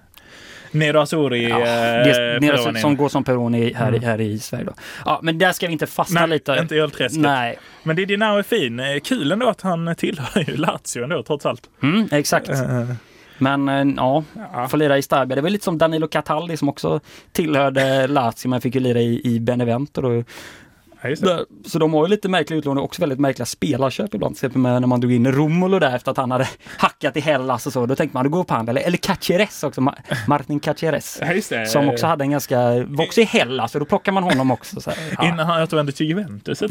Nero 0.75 1.01
Azuri 1.01 1.49
Ja, 1.49 1.57
uh, 1.59 1.63
det, 1.65 2.39
det 2.41 2.59
som, 2.59 2.75
som 2.75 2.97
går 2.97 3.09
som 3.09 3.25
Peroni 3.25 3.73
här, 3.75 3.89
Mm. 3.89 4.03
här 4.03 4.21
i 4.21 4.39
Sverige. 4.39 4.65
Då. 4.65 4.73
Ja, 5.05 5.21
men 5.23 5.39
där 5.39 5.53
ska 5.53 5.67
vi 5.67 5.73
inte 5.73 5.87
fastna 5.87 6.21
Nej, 6.21 6.29
lite. 6.29 6.59
inte 6.63 6.77
ölträsket. 6.77 7.21
Nej, 7.21 7.59
Men 7.83 7.97
Didi 7.97 8.17
Now 8.17 8.39
är 8.39 8.43
fin. 8.43 8.81
Eh, 8.81 9.01
Kul 9.05 9.33
ändå 9.33 9.49
att 9.49 9.61
han 9.61 9.95
tillhör 9.97 10.45
ju 10.51 10.57
Lazio 10.57 11.03
ändå 11.03 11.23
trots 11.23 11.47
allt. 11.47 11.71
mm, 11.83 12.09
exakt. 12.13 12.49
Eh, 12.49 12.85
Men 13.39 13.69
eh, 13.69 13.95
ja, 13.97 14.25
ja. 14.53 14.69
får 14.69 14.79
lira 14.79 14.99
i 14.99 15.03
Stabia. 15.03 15.37
Det 15.37 15.43
var 15.43 15.51
lite 15.51 15.65
som 15.65 15.79
Danilo 15.79 16.09
Cataldi 16.09 16.57
som 16.57 16.69
också 16.69 17.01
tillhörde 17.33 18.07
Lazio 18.07 18.49
men 18.49 18.61
fick 18.61 18.75
ju 18.75 18.81
lira 18.81 19.01
i, 19.01 19.21
i 19.25 19.41
Benevento. 19.41 20.01
Då. 20.01 20.25
Där- 21.27 21.45
Så 21.67 21.79
de 21.79 21.93
har 21.95 22.05
ju 22.07 22.11
lite 22.11 22.29
märkliga 22.29 22.59
utlåning 22.59 22.79
och 22.79 22.85
också 22.85 23.01
väldigt 23.03 23.19
märkliga 23.21 23.47
spelarköp 23.47 24.15
ibland. 24.15 24.37
Till 24.37 24.47
exempel 24.47 24.63
när 24.63 24.81
man 24.81 25.01
drog 25.01 25.13
in 25.13 25.33
Romulo 25.33 25.79
där 25.79 25.97
efter 25.97 26.11
att 26.11 26.17
han 26.17 26.31
hade 26.31 26.49
hackat 26.79 27.17
i 27.17 27.21
Hellas 27.21 27.67
och 27.67 27.73
så. 27.73 27.87
Då 27.87 27.97
tänkte 27.97 28.17
man, 28.17 28.25
det 28.25 28.31
går 28.31 28.45
på 28.45 28.55
han. 28.55 28.69
Eller, 28.69 28.81
eller 28.83 28.97
Caceres 28.99 29.63
också, 29.65 29.81
Ma- 29.81 29.95
Martin 30.29 30.61
Caceres. 30.61 31.19
Ja. 31.61 31.67
Som 31.67 31.89
också 31.89 32.07
hade 32.07 32.25
en 32.25 32.31
ganska, 32.31 32.59
var 32.87 33.05
också 33.05 33.21
i 33.21 33.25
Hellas, 33.25 33.73
så 33.73 33.79
då 33.79 33.85
plockar 33.85 34.13
man 34.13 34.23
honom 34.23 34.51
också. 34.51 34.81
Så 34.81 34.91
här. 34.91 34.99
Ja. 35.19 35.25
Innan 35.29 35.47
han 35.47 35.63
återvände 35.63 35.93
till 35.93 36.07
Juventus 36.07 36.63
ett. 36.63 36.71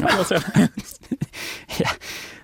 Ja. 1.78 1.86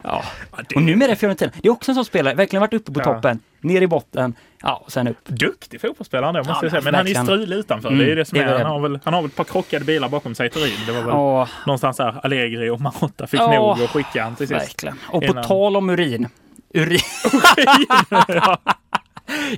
Ja, 0.02 0.22
det- 0.68 0.74
Och 0.76 0.82
numera 0.82 1.10
är 1.10 1.14
Fiorentina, 1.14 1.50
det 1.62 1.68
är 1.68 1.72
också 1.72 1.90
en 1.90 1.94
sån 1.94 2.04
spelare, 2.04 2.34
verkligen 2.34 2.60
varit 2.60 2.74
uppe 2.74 2.92
på 2.92 3.00
Ja. 3.00 3.04
toppen, 3.04 3.40
ner 3.60 3.82
i 3.82 3.86
botten, 3.86 4.34
ja 4.62 4.82
och 4.84 4.92
sen 4.92 5.08
upp. 5.08 5.24
Duktig 5.28 5.80
fotbollsspelare 5.80 6.28
ändå 6.28 6.38
måste 6.38 6.50
Ja, 6.52 6.58
jag 6.62 6.70
säga. 6.70 6.82
Men 6.84 6.94
han 6.94 7.00
är 7.00 7.04
verkligen. 7.04 7.26
strulig 7.26 7.56
utanför. 7.56 7.88
Mm, 7.88 8.00
det 8.06 8.12
är 8.12 8.16
det 8.16 8.24
som 8.24 8.38
det 8.38 8.44
är. 8.44 8.48
är 8.48 8.58
Han 8.64 8.66
har, 8.72 8.80
väl, 8.80 8.98
han 9.04 9.14
har 9.14 9.22
väl 9.22 9.28
ett 9.30 9.36
par 9.36 9.44
krockade 9.44 9.84
bilar 9.84 10.08
bakom 10.08 10.34
sig 10.34 10.46
i 10.46 10.50
Turin. 10.50 10.72
Det 10.86 10.92
var 10.92 11.00
väl 11.00 11.08
Ja, 11.08 11.48
någonstans 11.66 11.96
där 11.96 12.20
Allegri 12.22 12.70
och 12.70 12.80
Marotta 12.80 13.26
fick 13.26 13.40
Ja, 13.40 13.52
nog 13.54 13.70
och 13.84 13.90
skicka 13.90 14.22
han 14.24 14.36
till 14.36 14.48
sist. 14.48 14.60
verkligen. 14.60 14.98
Och 15.08 15.20
på 15.22 15.26
Innan- 15.32 15.44
tal 15.44 15.76
om 15.76 15.90
urin. 15.90 16.28
Urin. 16.74 16.98
ja, 18.28 18.58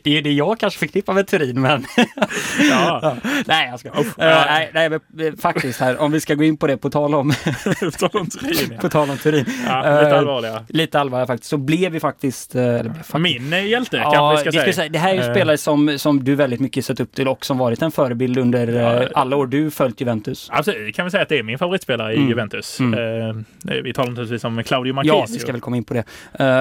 Det 0.02 0.18
är 0.18 0.22
det 0.22 0.32
jag 0.32 0.58
kanske 0.58 0.78
förknippar 0.78 1.12
med 1.14 1.26
Turin, 1.26 1.60
men 1.60 1.86
ja. 2.70 3.16
nej 3.46 3.68
jag 3.70 3.80
ska. 3.80 3.88
Uff, 3.90 4.18
Eh, 4.18 4.26
ja. 4.28 4.44
nej, 4.48 4.70
nej, 4.74 4.90
men 4.90 5.36
faktiskt 5.36 5.80
här, 5.80 5.98
om 6.00 6.12
vi 6.12 6.20
ska 6.20 6.34
gå 6.34 6.44
in 6.44 6.56
på 6.56 6.66
det 6.66 6.76
på 6.76 6.90
tal 6.90 7.14
om, 7.14 7.30
På 7.82 7.90
tal 7.90 8.20
om 8.20 8.26
Turin. 8.26 8.78
på 8.80 8.88
tal 8.88 9.10
om 9.10 9.16
Turin. 9.18 9.44
Ja, 9.66 9.78
lite 10.00 10.10
Eh, 10.12 10.18
allvarliga. 10.18 10.64
Lite 10.68 11.00
allvarliga 11.00 11.26
faktiskt, 11.26 11.50
så 11.50 11.56
blev 11.56 11.92
vi 11.92 12.00
faktiskt, 12.00 12.54
eh, 12.54 12.82
faktiskt 12.82 13.14
Min 13.14 13.68
hjälte 13.68 13.96
Ja, 13.96 14.10
kanske 14.12 14.44
vi 14.44 14.50
ska 14.50 14.50
det, 14.50 14.52
ska 14.52 14.60
säga. 14.62 14.72
säga. 14.74 14.88
det 14.88 14.98
här 14.98 15.14
är 15.14 15.28
ju 15.28 15.34
spelare 15.34 15.58
som, 15.58 15.98
som 15.98 16.24
du 16.24 16.34
väldigt 16.34 16.60
mycket 16.60 16.84
sett 16.84 17.00
upp 17.00 17.14
till 17.14 17.28
och 17.28 17.44
som 17.46 17.58
varit 17.58 17.82
en 17.82 17.92
förebild 17.92 18.38
under 18.38 18.66
Ja. 18.68 19.08
alla 19.14 19.36
år 19.36 19.46
du 19.46 19.70
följt 19.70 20.00
Juventus. 20.00 20.48
Absolut, 20.52 20.96
kan 20.96 21.04
vi 21.04 21.10
säga 21.10 21.22
att 21.22 21.28
det 21.28 21.38
är 21.38 21.42
min 21.42 21.58
favoritspelare 21.58 22.12
i 22.12 22.16
Mm. 22.16 22.28
Juventus. 22.28 22.80
Mm. 22.80 23.44
Vi 23.84 23.92
talar 23.92 24.10
naturligtvis 24.10 24.44
om 24.44 24.62
Claudio 24.64 24.90
Ja, 24.90 24.94
Marchisio. 25.14 25.34
vi 25.34 25.38
ska 25.40 25.52
väl 25.52 25.60
komma 25.60 25.76
in 25.76 25.84
på 25.84 25.94
det. 25.94 26.04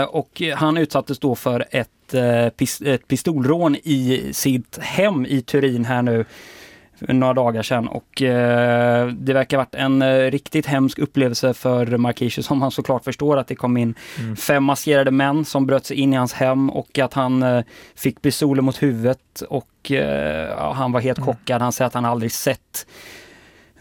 Och 0.06 0.42
han 0.56 0.78
utsattes 0.78 1.20
då 1.20 1.36
för 1.36 1.66
ett, 1.72 1.88
eh, 2.14 2.50
pis, 2.50 2.82
ett 2.82 3.08
pistolrån 3.08 3.76
i 3.76 4.30
sitt 4.34 4.78
hem 4.82 5.26
i 5.26 5.42
Turin 5.42 5.86
här 5.86 6.02
nu 6.02 6.26
några 7.08 7.34
dagar 7.34 7.64
sedan 7.64 7.88
och 7.88 8.22
eh, 8.22 9.08
det 9.08 9.34
verkar 9.34 9.58
varit 9.58 9.76
en 9.76 10.02
eh, 10.02 10.32
riktigt 10.32 10.66
hemsk 10.66 11.00
upplevelse 11.00 11.54
för 11.54 11.98
Marquisio 11.98 12.42
som 12.44 12.62
han 12.62 12.72
såklart 12.72 13.04
förstår 13.04 13.38
att 13.38 13.48
det 13.48 13.56
kom 13.56 13.78
in 13.78 13.96
Mm. 14.20 14.36
fem 14.36 14.64
maskerade 14.64 15.12
män 15.12 15.46
som 15.46 15.66
bröt 15.66 15.86
sig 15.86 15.98
in 15.98 16.14
i 16.14 16.18
hans 16.18 16.34
hem 16.34 16.70
och 16.70 17.00
att 17.00 17.14
han 17.14 17.44
eh, 17.44 17.64
fick 17.96 18.22
pistoler 18.22 18.62
mot 18.62 18.84
huvudet 18.84 19.42
och 19.50 19.92
eh, 19.92 20.74
han 20.74 20.92
var 20.92 21.00
helt 21.02 21.18
Mm. 21.20 21.28
chockad. 21.28 21.62
Han 21.62 21.72
säger 21.72 21.88
att 21.88 21.94
han 21.94 22.06
aldrig 22.06 22.32
sett 22.32 22.88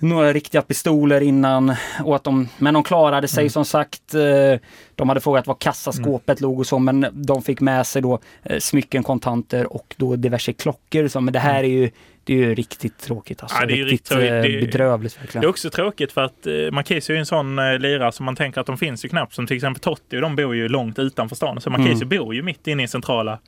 några 0.00 0.32
riktiga 0.32 0.62
pistoler 0.62 1.20
innan 1.20 1.74
och 2.04 2.16
att 2.16 2.24
de, 2.24 2.48
men 2.58 2.74
de 2.74 2.82
klarade 2.82 3.28
sig 3.28 3.42
Mm. 3.42 3.50
som 3.50 3.64
sagt. 3.64 4.14
Eh, 4.14 4.60
de 4.94 5.08
hade 5.08 5.20
frågat 5.20 5.46
var 5.46 5.54
kassaskåpet 5.60 6.40
låg 6.40 6.58
och 6.58 6.66
så 6.66 6.78
men 6.78 7.06
de 7.12 7.42
fick 7.42 7.60
med 7.60 7.86
sig 7.86 8.02
då 8.02 8.18
eh, 8.42 8.58
smycken, 8.58 9.02
kontanter 9.02 9.72
och 9.72 9.94
då 9.96 10.16
diverse 10.16 10.52
klockor. 10.52 11.08
Så, 11.08 11.20
men 11.20 11.32
det 11.32 11.38
här 11.38 11.64
är 11.64 11.68
ju, 11.68 11.90
det 12.24 12.32
är 12.32 12.36
ju 12.36 12.54
riktigt 12.54 12.98
tråkigt 12.98 13.42
alltså. 13.42 13.56
Mm. 13.56 13.68
Ja, 13.70 13.74
det 13.74 13.80
är 13.80 13.84
ju 13.84 13.90
riktigt 13.90 14.16
riktigt 14.16 14.30
eh, 14.32 14.42
Det- 14.42 14.66
bedrövligt 14.66 15.14
Det 15.14 15.18
är 15.18 15.22
verkligen. 15.22 15.48
också 15.48 15.70
tråkigt 15.70 16.12
för 16.12 16.20
att 16.24 16.46
eh, 16.46 16.52
Marquisio 16.72 17.14
är 17.14 17.18
en 17.18 17.26
sån 17.26 17.58
eh, 17.58 17.78
lirare 17.78 18.12
som 18.12 18.26
man 18.26 18.36
tänker 18.36 18.60
att 18.60 18.66
de 18.66 18.78
finns 18.78 19.04
ju 19.04 19.08
knappt. 19.08 19.34
Som 19.34 19.46
till 19.46 19.56
exempel 19.56 19.80
Totti 19.80 20.16
de 20.16 20.36
bor 20.36 20.54
ju 20.56 20.68
långt 20.68 20.98
utanför 20.98 21.36
stan. 21.36 21.60
Så 21.60 21.70
Marquisio 21.70 22.04
bor 22.06 22.34
ju 22.34 22.42
mitt 22.42 22.66
inne 22.66 22.82
i 22.82 22.88
centrala 22.88 23.38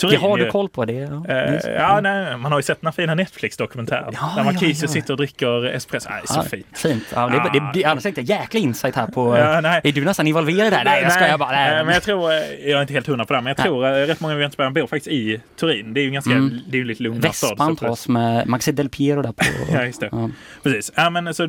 Det 0.00 0.06
Turin. 0.06 0.20
har 0.20 0.38
ju. 0.38 0.44
du 0.44 0.50
koll 0.50 0.68
på 0.68 0.84
det? 0.84 0.92
Ja, 0.92 1.06
Eh, 1.08 1.24
det 1.52 1.74
ja, 1.78 2.00
nej, 2.00 2.36
man 2.36 2.52
har 2.52 2.58
ju 2.58 2.62
sett 2.62 2.80
den 2.80 2.86
här 2.86 2.92
fina 2.92 3.14
Netflix-dokumentären. 3.14 4.12
Ja, 4.12 4.32
där 4.36 4.44
Marquisio 4.44 4.84
ja, 4.84 4.88
sitter 4.88 5.12
och 5.12 5.16
dricker 5.16 5.64
espresso. 5.66 6.08
Nej, 6.10 6.20
så 6.24 6.42
fint. 6.42 6.66
Fint. 6.78 7.04
Ja, 7.14 7.28
det, 7.28 7.58
det, 7.58 7.70
det, 7.74 7.84
annars 7.84 8.02
tänkte 8.02 8.20
jag 8.20 8.40
jäkla 8.40 8.60
insight 8.60 8.94
här 8.96 9.06
på... 9.06 9.38
Ja, 9.38 9.60
nej. 9.60 9.80
Är 9.84 9.92
du 9.92 10.04
nästan 10.04 10.26
involverad 10.26 10.72
där? 10.72 10.84
Nej, 10.84 11.02
jag 11.02 11.12
skojar 11.12 11.38
bara. 11.38 11.50
Nej, 11.50 11.84
men 11.84 11.94
jag 11.94 12.02
tror, 12.02 12.30
eh, 12.32 12.36
jag 12.38 12.70
är 12.78 12.80
inte 12.80 12.92
helt 12.92 13.06
hundra 13.06 13.24
på 13.24 13.32
det, 13.34 13.40
men 13.40 13.50
jag 13.50 13.56
tror 13.56 13.86
eh, 13.86 13.90
rätt 14.06 14.20
många 14.20 14.34
Juventusspelare 14.34 14.72
bor 14.72 14.86
faktiskt 14.86 15.08
i 15.08 15.40
Turin. 15.60 15.94
Det 15.94 16.00
är 16.00 16.04
ju 16.04 16.10
ganska, 16.10 16.30
Mm. 16.32 16.58
det 16.68 16.76
är 16.76 16.78
ju 16.78 16.84
lite 16.84 17.02
lugnare 17.02 17.32
stad. 17.32 17.50
Vespan 17.50 17.76
så 17.76 17.86
tas 17.86 18.08
med 18.08 18.46
Maxi 18.46 18.72
Del 18.72 18.88
Piero 18.88 19.22
där 19.22 19.32
på... 19.32 19.44
Ja, 19.72 19.84
just 19.84 20.00
det. 20.00 20.08
Ja. 20.12 20.30
Precis. 20.62 20.92
Ja, 20.96 21.10
men 21.10 21.26
alltså, 21.28 21.46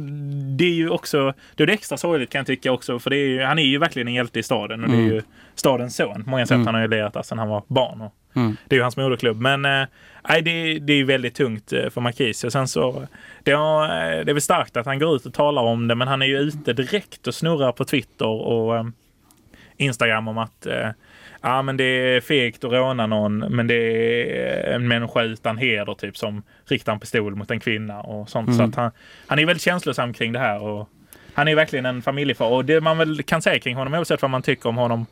det 0.58 0.66
är 0.66 0.74
ju 0.74 0.90
också, 0.90 1.34
det 1.56 1.64
är 1.64 1.68
det 1.68 1.74
extra 1.74 1.98
sorgligt 1.98 2.30
kan 2.30 2.40
jag 2.40 2.46
tycka 2.48 2.72
också, 2.72 3.00
för 3.00 3.10
det 3.10 3.16
är 3.18 3.28
ju, 3.28 3.44
han 3.44 3.60
är 3.60 3.64
ju 3.64 3.78
verkligen 3.78 4.08
en 4.08 4.14
hjälte 4.14 4.40
i 4.40 4.44
staden 4.44 4.84
och 4.84 4.90
det 4.90 4.96
är 4.96 5.00
Mm. 5.00 5.12
ju 5.14 5.22
stadens 5.60 5.96
son 5.96 6.24
många 6.28 6.46
sätt. 6.46 6.56
Mm. 6.56 6.66
Han 6.66 6.76
har 6.76 6.82
ju 6.82 6.88
lirat 6.88 7.14
där 7.14 7.22
sedan 7.22 7.40
han 7.40 7.48
var 7.50 7.64
barn. 7.68 8.02
Och 8.02 8.14
Mm. 8.36 8.58
det 8.68 8.76
är 8.76 8.78
ju 8.78 8.84
hans 8.84 8.98
moderklubb. 8.98 9.42
Men 9.42 9.66
eh, 9.66 9.88
nej, 10.30 10.42
det, 10.42 10.80
det 10.80 10.94
är 10.94 10.98
ju 10.98 11.04
väldigt 11.04 11.36
tungt 11.36 11.74
eh, 11.74 11.90
för 11.90 12.02
Marquis. 12.02 12.52
sen 12.54 12.68
så, 12.68 13.08
det, 13.44 13.52
har, 13.52 13.84
eh, 13.84 14.26
det 14.26 14.32
är 14.32 14.34
väl 14.34 14.42
starkt 14.42 14.78
att 14.78 14.86
han 14.86 15.00
går 15.00 15.16
ut 15.16 15.26
och 15.26 15.34
talar 15.34 15.62
om 15.62 15.88
det, 15.88 15.96
men 15.96 16.08
han 16.08 16.22
är 16.22 16.26
ju 16.26 16.38
ute 16.38 16.74
direkt 16.74 17.28
och 17.28 17.36
snurrar 17.36 17.72
på 17.72 17.86
Twitter 17.86 18.26
och 18.28 18.86
Instagram 19.78 20.28
om 20.28 20.38
att 20.38 20.68
Ja 21.42 21.62
men 21.62 21.78
det 21.78 21.84
är 21.84 22.22
fegt 22.22 22.64
att 22.64 22.72
råna 22.72 23.08
någon 23.08 23.38
men 23.38 23.68
det 23.68 23.76
är 23.76 24.74
en 24.76 24.88
människa 24.88 25.22
utan 25.22 25.58
heder 25.58 25.94
typ 25.94 26.18
som 26.18 26.44
riktar 26.66 26.94
en 26.94 27.00
pistol 27.00 27.36
mot 27.36 27.52
en 27.52 27.60
kvinna 27.60 28.02
och 28.02 28.30
sånt. 28.30 28.50
Så 28.50 28.60
Mm. 28.62 28.70
att 28.70 28.76
han, 28.76 28.92
han 29.28 29.40
är 29.40 29.46
väldigt 29.46 29.64
känslosam 29.64 30.14
kring 30.14 30.34
det 30.34 30.40
här 30.40 30.64
och 30.64 30.90
han 31.34 31.48
är 31.48 31.56
verkligen 31.56 31.86
en 31.86 32.02
familjefar. 32.02 32.48
Och 32.48 32.66
det 32.66 32.82
man 32.82 32.98
väl 32.98 33.24
kan 33.24 33.42
säga 33.42 33.60
kring 33.60 33.76
honom 33.76 33.94
oavsett 33.94 34.22
vad 34.22 34.32
man 34.32 34.42
tycker 34.42 34.70
om 34.70 34.78
honom 34.78 35.06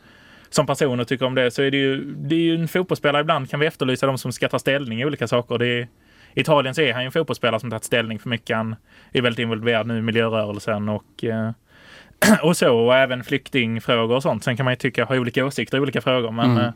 som 0.50 0.66
person 0.68 1.00
och 1.00 1.08
tycker 1.08 1.26
om 1.26 1.36
det 1.36 1.52
så 1.52 1.62
är 1.62 1.72
det 1.72 1.78
ju, 1.78 2.14
det 2.16 2.36
är 2.36 2.40
ju 2.40 2.56
en 2.56 2.68
fotbollsspelare. 2.68 3.22
Ibland 3.22 3.50
kan 3.50 3.60
vi 3.60 3.66
efterlysa 3.66 4.08
de 4.08 4.18
som 4.18 4.32
ska 4.32 4.48
ta 4.50 4.60
ställning 4.60 5.02
i 5.02 5.06
olika 5.06 5.28
saker. 5.28 5.58
Det 5.58 5.68
är, 5.68 5.88
I 6.34 6.40
Italien 6.42 6.76
så 6.76 6.82
är 6.82 6.94
han 6.94 7.02
ju 7.02 7.06
en 7.06 7.12
fotbollsspelare 7.12 7.60
som 7.60 7.70
tagit 7.70 7.84
ställning 7.84 8.20
för 8.20 8.30
mycket. 8.30 8.56
Han 8.58 8.76
är 9.14 9.22
väldigt 9.22 9.40
involverad 9.40 9.88
nu 9.88 9.98
i 9.98 10.02
miljörörelsen 10.02 10.90
och 10.90 11.24
eh, 11.24 11.52
och 12.44 12.58
så 12.58 12.78
och 12.78 12.96
även 12.96 13.24
flyktingfrågor 13.24 14.16
och 14.16 14.24
sånt. 14.24 14.44
Sen 14.44 14.58
kan 14.58 14.64
man 14.64 14.72
ju 14.72 14.76
tycka 14.78 15.06
ha 15.06 15.18
olika 15.18 15.46
åsikter 15.46 15.78
i 15.78 15.82
olika 15.82 16.02
frågor. 16.02 16.32
Men, 16.32 16.52
Mm. 16.52 16.64
eh, 16.64 16.72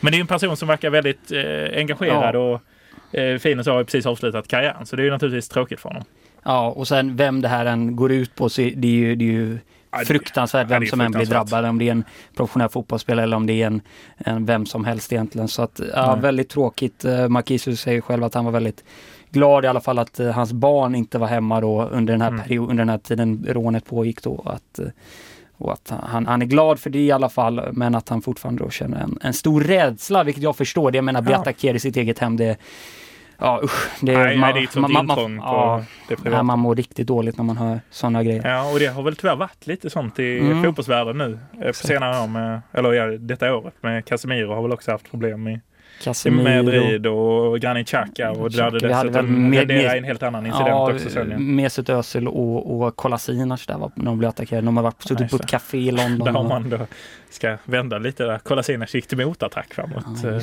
men 0.00 0.10
det 0.12 0.14
är 0.16 0.18
ju 0.18 0.20
en 0.20 0.26
person 0.26 0.56
som 0.56 0.68
verkar 0.68 0.90
väldigt 0.90 1.32
eh, 1.32 1.78
engagerad 1.78 2.34
Ja. 2.34 2.38
och 2.38 3.18
eh, 3.18 3.38
fin 3.38 3.58
och 3.58 3.64
så 3.64 3.70
har 3.70 3.78
ju 3.78 3.84
precis 3.84 4.06
avslutat 4.06 4.48
karriären. 4.48 4.86
Så 4.86 4.96
det 4.96 5.02
är 5.02 5.04
ju 5.04 5.10
naturligtvis 5.10 5.48
tråkigt 5.48 5.80
för 5.80 5.88
honom. 5.88 6.04
Ja, 6.44 6.68
och 6.70 6.88
sen 6.88 7.16
vem 7.16 7.40
det 7.42 7.48
här 7.48 7.66
än 7.66 7.96
går 7.96 8.12
ut 8.12 8.34
på 8.34 8.48
så 8.48 8.60
det 8.60 8.88
är 8.88 8.92
ju, 8.92 9.14
det 9.14 9.24
är 9.24 9.32
ju 9.32 9.58
fruktansvärt 10.06 10.70
vem 10.70 10.86
som 10.86 11.00
än 11.00 11.12
blir 11.12 11.26
drabbad. 11.26 11.64
Om 11.64 11.78
det 11.78 11.88
är 11.88 11.92
en 11.92 12.04
professionell 12.36 12.68
fotbollsspelare 12.68 13.22
eller 13.24 13.36
om 13.36 13.46
det 13.46 13.62
är 13.62 13.66
en, 13.66 13.80
en 14.16 14.46
vem 14.46 14.66
som 14.66 14.84
helst 14.84 15.12
egentligen. 15.12 15.48
Så 15.48 15.62
att, 15.62 15.80
ja, 15.94 16.12
Nej. 16.12 16.22
väldigt 16.22 16.48
tråkigt. 16.48 17.04
Eh, 17.04 17.28
Marquisio 17.28 17.76
säger 17.76 18.00
själv 18.00 18.24
att 18.24 18.34
han 18.34 18.44
var 18.44 18.52
väldigt 18.52 18.84
glad 19.30 19.64
i 19.64 19.68
alla 19.68 19.80
fall 19.80 19.98
att 19.98 20.20
eh, 20.20 20.30
hans 20.30 20.52
barn 20.52 20.94
inte 20.94 21.18
var 21.18 21.26
hemma 21.26 21.60
då 21.60 21.82
under 21.82 22.12
den 22.14 22.20
här 22.20 22.28
Mm. 22.28 22.42
perioden, 22.42 22.70
under 22.70 22.80
den 22.80 22.88
här 22.88 22.98
tiden 22.98 23.46
rånet 23.48 23.86
pågick 23.86 24.22
då. 24.22 24.42
Att, 24.46 24.78
eh, 24.78 24.84
och 25.56 25.72
att 25.72 25.92
han, 26.02 26.26
han 26.26 26.42
är 26.42 26.46
glad 26.46 26.80
för 26.80 26.90
det 26.90 26.98
i 26.98 27.12
alla 27.12 27.28
fall, 27.28 27.68
men 27.72 27.94
att 27.94 28.08
han 28.08 28.22
fortfarande 28.22 28.64
då 28.64 28.70
känner 28.70 29.00
en, 29.00 29.18
en 29.22 29.32
stor 29.34 29.60
rädsla, 29.60 30.24
vilket 30.24 30.42
jag 30.42 30.56
förstår. 30.56 30.90
Det 30.90 30.98
jag 30.98 31.04
menar, 31.04 31.22
bli 31.22 31.32
Ja. 31.32 31.38
attackerad 31.38 31.76
i 31.76 31.80
sitt 31.80 31.96
eget 31.96 32.18
hem, 32.18 32.36
det 32.36 32.56
Ja 33.38 33.60
usch. 33.64 33.90
Det, 34.00 34.12
Nej, 34.18 34.36
man- 34.36 34.40
nej, 34.40 34.52
det 34.52 34.60
är 34.60 34.64
ett 34.64 34.72
sånt 34.72 34.88
intrång 34.90 35.38
på 35.38 35.44
ja, 35.44 35.84
det 36.08 36.16
privata. 36.16 36.42
man 36.42 36.58
mår 36.58 36.74
riktigt 36.76 37.06
dåligt 37.06 37.36
när 37.36 37.44
man 37.44 37.56
hör 37.56 37.80
sådana 37.90 38.22
grejer. 38.22 38.48
Ja, 38.48 38.72
och 38.72 38.78
det 38.78 38.86
har 38.86 39.02
väl 39.02 39.16
tyvärr 39.16 39.36
varit 39.36 39.66
lite 39.66 39.90
sånt 39.90 40.18
i 40.18 40.38
Mm. 40.38 40.62
fotbollsvärlden 40.64 41.18
nu 41.18 41.38
eh, 41.52 41.58
på 41.62 41.68
Exakt. 41.68 41.86
senare 41.88 42.22
år. 42.22 42.26
Med, 42.26 42.60
eller 42.72 42.92
ja, 42.92 43.06
detta 43.06 43.54
året 43.56 43.74
med 43.80 44.04
Casemiro 44.04 44.54
har 44.54 44.62
väl 44.62 44.72
också 44.72 44.90
haft 44.90 45.10
problem 45.10 45.48
i 45.48 45.60
Casemiro. 46.02 46.62
Madrid 46.62 47.06
och 47.06 47.60
Granit 47.60 47.86
Xhaka 47.88 48.30
och 48.30 48.50
det 48.50 48.62
hade 48.62 48.78
dessutom 48.78 49.50
med- 49.50 49.68
med- 49.68 49.96
en 49.98 50.04
helt 50.04 50.22
annan 50.22 50.46
incident 50.46 50.68
Ja, 50.68 50.92
också 50.92 51.18
ja. 51.18 51.38
Mesut 51.38 51.88
Özil 51.88 52.28
och, 52.28 52.80
och 52.82 52.96
Kolasinac 52.96 53.66
där 53.66 53.78
var, 53.78 53.90
när 53.94 54.04
de 54.04 54.18
blev 54.18 54.28
attackerade. 54.28 54.66
De 54.66 54.76
har 54.76 54.84
varit 54.84 55.02
suttit 55.02 55.30
på 55.30 55.36
ett 55.36 55.46
café 55.46 55.78
i 55.78 55.90
London. 55.90 56.24
Där 56.24 56.32
har 56.32 56.40
och- 56.40 56.48
man 56.48 56.70
då 56.70 56.78
ska 57.30 57.56
vända 57.64 57.98
lite 57.98 58.24
där. 58.24 58.38
Kolasinac 58.38 58.94
gick 58.94 59.06
till 59.06 59.18
motattack 59.26 59.74
framåt 59.74 60.04
Ja, 60.22 60.28
eh, 60.30 60.38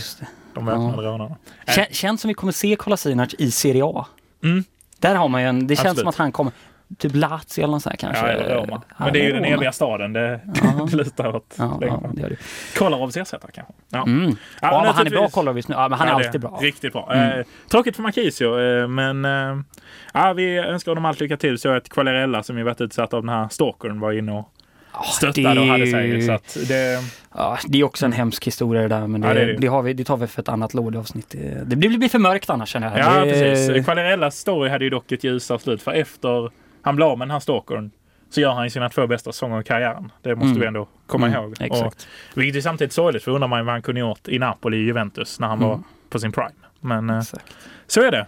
de 0.54 0.66
väpnade 0.66 1.02
rånarna. 1.08 1.36
Kän, 1.68 1.86
känns 1.92 2.22
som 2.22 2.28
vi 2.28 2.34
kommer 2.34 2.54
se 2.54 2.76
Kolasinac 2.76 3.36
i 3.40 3.52
Serie 3.52 3.84
A. 3.86 4.06
Mm. 4.44 4.64
Där 5.00 5.16
har 5.16 5.28
man 5.28 5.42
ju 5.42 5.48
en, 5.48 5.68
det 5.68 5.76
känns 5.76 5.86
Absolut. 5.86 6.00
som 6.00 6.08
att 6.08 6.16
han 6.16 6.32
kommer, 6.32 6.54
typ 6.97 7.12
Lazio 7.15 7.63
eller 7.63 7.67
något 7.67 7.84
sånt 7.84 7.99
kanske. 7.99 8.25
Ja, 8.25 8.32
eller 8.32 8.56
Roma. 8.56 8.82
Men 8.97 9.13
det 9.13 9.19
är 9.19 9.23
ju 9.23 9.32
den 9.32 9.45
eviga 9.45 9.71
staden 9.71 10.13
det 10.13 10.39
Ja. 10.63 10.88
lutar 10.97 11.36
åt. 11.36 11.56
Ja, 11.58 11.77
ja, 11.82 12.04
det 12.13 12.21
gör 12.21 12.30
det. 12.30 12.36
Kolarovs 12.77 13.17
ersättare 13.17 13.51
kanske. 13.54 13.73
Ja. 13.89 14.04
Mm. 14.04 14.25
Ja, 14.30 14.36
Ja, 14.62 14.82
men 14.84 14.93
han 14.93 15.08
är 15.08 15.12
bra 15.12 15.30
kollar 15.30 15.54
vi 15.54 15.62
nu. 15.67 15.75
Ja, 15.75 15.89
men 15.89 15.99
han 15.99 16.08
är 16.08 16.19
det 16.19 16.25
alltid 16.25 16.41
bra. 16.41 16.60
Riktigt 16.62 16.93
bra. 16.93 17.12
Mm. 17.13 17.39
Eh, 17.39 17.45
tråkigt 17.69 17.95
för 17.95 18.04
Marquisio, 18.04 18.60
eh, 18.60 18.88
men 18.88 19.25
eh, 19.25 19.62
ja, 20.13 20.34
vi 20.34 20.58
önskar 20.58 20.91
honom 20.91 21.06
allt 21.06 21.19
lycka 21.19 21.38
till. 21.38 21.58
Så 21.60 21.69
att 21.69 21.89
Quagliarella 21.89 22.43
som 22.43 22.58
ju 22.58 22.63
varit 22.63 22.82
utsatt 22.82 23.13
av 23.13 23.21
den 23.21 23.30
här 23.30 23.47
stalkern 23.49 23.99
var 23.99 24.12
inne 24.12 24.32
och 24.32 24.49
stöttade 25.13 25.60
och 25.60 25.65
hade 25.65 25.88
sig. 25.88 26.21
Så 26.21 26.32
att 26.32 26.58
det, 26.67 26.99
Ja, 27.36 27.58
det 27.67 27.80
är 27.80 27.84
också 27.84 28.06
en 28.06 28.12
hemsk 28.12 28.47
historia 28.47 28.82
det 28.82 28.88
där 28.88 29.08
men 29.08 29.21
det, 29.21 29.27
Ja, 29.27 29.34
det 29.34 29.45
det, 29.45 29.54
det. 29.58 29.67
har 29.67 29.82
vi, 29.82 29.93
det 29.93 30.04
tar 30.04 30.17
vi 30.17 30.27
för 30.27 30.41
ett 30.41 30.49
annat 30.49 30.73
lådavsnitt. 30.73 31.30
Det, 31.30 31.63
det 31.65 31.75
blir, 31.75 31.97
blir 31.97 32.10
för 32.10 32.19
mörkt 32.19 32.49
annars 32.49 32.69
känner 32.69 32.97
jag. 32.97 33.08
ja, 33.19 33.25
det, 33.25 33.32
precis. 33.32 33.86
Quagliarellas 33.86 34.38
story 34.38 34.69
hade 34.69 34.84
ju 34.84 34.89
dock 34.89 35.12
ett 35.12 35.23
ljusare 35.23 35.60
slut. 35.60 35.82
För 35.82 35.91
efter 35.91 36.51
han 36.82 36.96
blev 36.96 37.08
av 37.08 37.17
med 37.17 37.28
den 37.28 37.32
här 37.32 37.39
stalkern 37.39 37.91
så 38.30 38.41
gör 38.41 38.52
han 38.54 38.63
ju 38.63 38.70
sina 38.70 38.89
två 38.89 39.08
bästa 39.08 39.32
säsonger 39.32 39.62
i 39.62 39.63
karriären. 39.63 40.12
Det 40.22 40.36
måste 40.36 40.48
Mm. 40.50 40.60
vi 40.60 40.65
ändå 40.67 40.88
komma 41.08 41.28
Mm, 41.28 41.41
ihåg. 41.44 41.56
exakt. 41.60 42.08
Och, 42.32 42.38
vilket 42.38 42.58
är 42.58 42.62
samtidigt 42.62 42.94
sorgligt 42.94 43.24
för 43.24 43.32
undrar 43.32 43.48
man 43.48 43.65
vad 43.65 43.74
han 43.76 43.82
kunde 43.82 44.02
gjort 44.02 44.28
i 44.28 44.39
Napoli 44.39 44.78
och 44.78 44.82
Juventus 44.82 45.39
när 45.39 45.48
han 45.48 45.58
Mm. 45.58 45.70
var 45.70 45.80
på 46.10 46.20
sin 46.20 46.32
prime. 46.32 46.52
Men 46.80 47.10
eh, 47.10 47.22
så 47.88 48.02
är 48.02 48.12
det. 48.12 48.28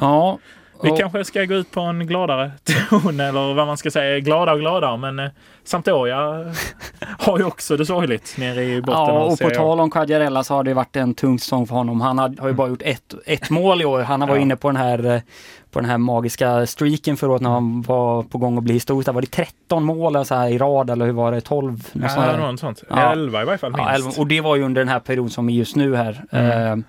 Ja. 0.00 0.38
Vi 0.82 0.90
och- 0.90 0.98
kanske 0.98 1.24
ska 1.24 1.44
gå 1.44 1.54
ut 1.54 1.70
på 1.70 1.80
en 1.80 2.06
gladare 2.06 2.50
ton 2.90 3.20
eller 3.20 3.54
vad 3.54 3.66
man 3.66 3.76
ska 3.76 3.90
säga, 3.90 4.18
glada 4.20 4.52
och 4.52 4.60
gladare. 4.60 4.96
Men 4.96 5.18
eh, 5.18 5.30
Sampdoria 5.64 6.16
har 7.18 7.38
ju 7.38 7.44
också 7.44 7.76
det 7.76 7.86
sorgligt 7.86 8.34
nere 8.38 8.64
i 8.64 8.80
botten 8.82 9.14
Ja, 9.14 9.20
och 9.24 9.38
på 9.38 9.50
tal 9.50 9.80
om 9.80 9.90
Quagliarella 9.90 10.44
så 10.44 10.54
har 10.54 10.64
det 10.64 10.74
varit 10.74 10.96
en 10.96 11.14
tung 11.14 11.38
säsong 11.38 11.66
för 11.66 11.74
honom. 11.74 12.00
Han 12.00 12.18
har, 12.18 12.34
har 12.40 12.48
ju 12.48 12.54
bara 12.54 12.68
gjort 12.68 12.82
ett, 12.82 13.14
ett 13.26 13.50
mål 13.50 13.82
i 13.82 13.84
år. 13.84 14.00
Han 14.00 14.20
var 14.20 14.28
Ja. 14.28 14.36
inne 14.42 14.56
på 14.56 14.68
den 14.68 14.76
här 14.76 15.04
eh, 15.14 15.20
på 15.70 15.80
den 15.80 15.90
här 15.90 15.98
magiska 15.98 16.66
streaken 16.66 17.16
förra 17.16 17.30
året 17.30 17.42
när 17.42 17.50
han 17.50 17.82
var 17.82 18.22
på 18.22 18.38
gång 18.38 18.58
att 18.58 18.64
bli 18.64 18.72
historisk. 18.74 19.12
Var 19.12 19.20
det 19.20 19.30
13 19.30 19.84
mål 19.84 20.24
så 20.26 20.34
här 20.34 20.48
i 20.48 20.58
rad 20.58 20.90
eller 20.90 21.04
hur 21.06 21.12
var 21.12 21.32
det? 21.32 21.40
12? 21.40 21.88
Något 21.92 22.10
Ja, 22.16 22.36
något 22.50 22.60
sånt. 22.60 22.82
Ja. 22.90 23.12
11 23.12 23.42
i 23.42 23.44
varje 23.44 23.58
fall 23.58 23.74
Ja, 23.76 23.86
minst. 23.92 24.06
11, 24.06 24.10
och 24.22 24.26
det 24.26 24.40
var 24.40 24.56
ju 24.56 24.62
under 24.62 24.80
den 24.80 24.88
här 24.88 24.98
perioden 25.00 25.30
som 25.30 25.48
är 25.48 25.52
just 25.52 25.76
nu 25.76 25.96
här. 25.96 26.24
Mm. 26.30 26.78
Eh, 26.80 26.84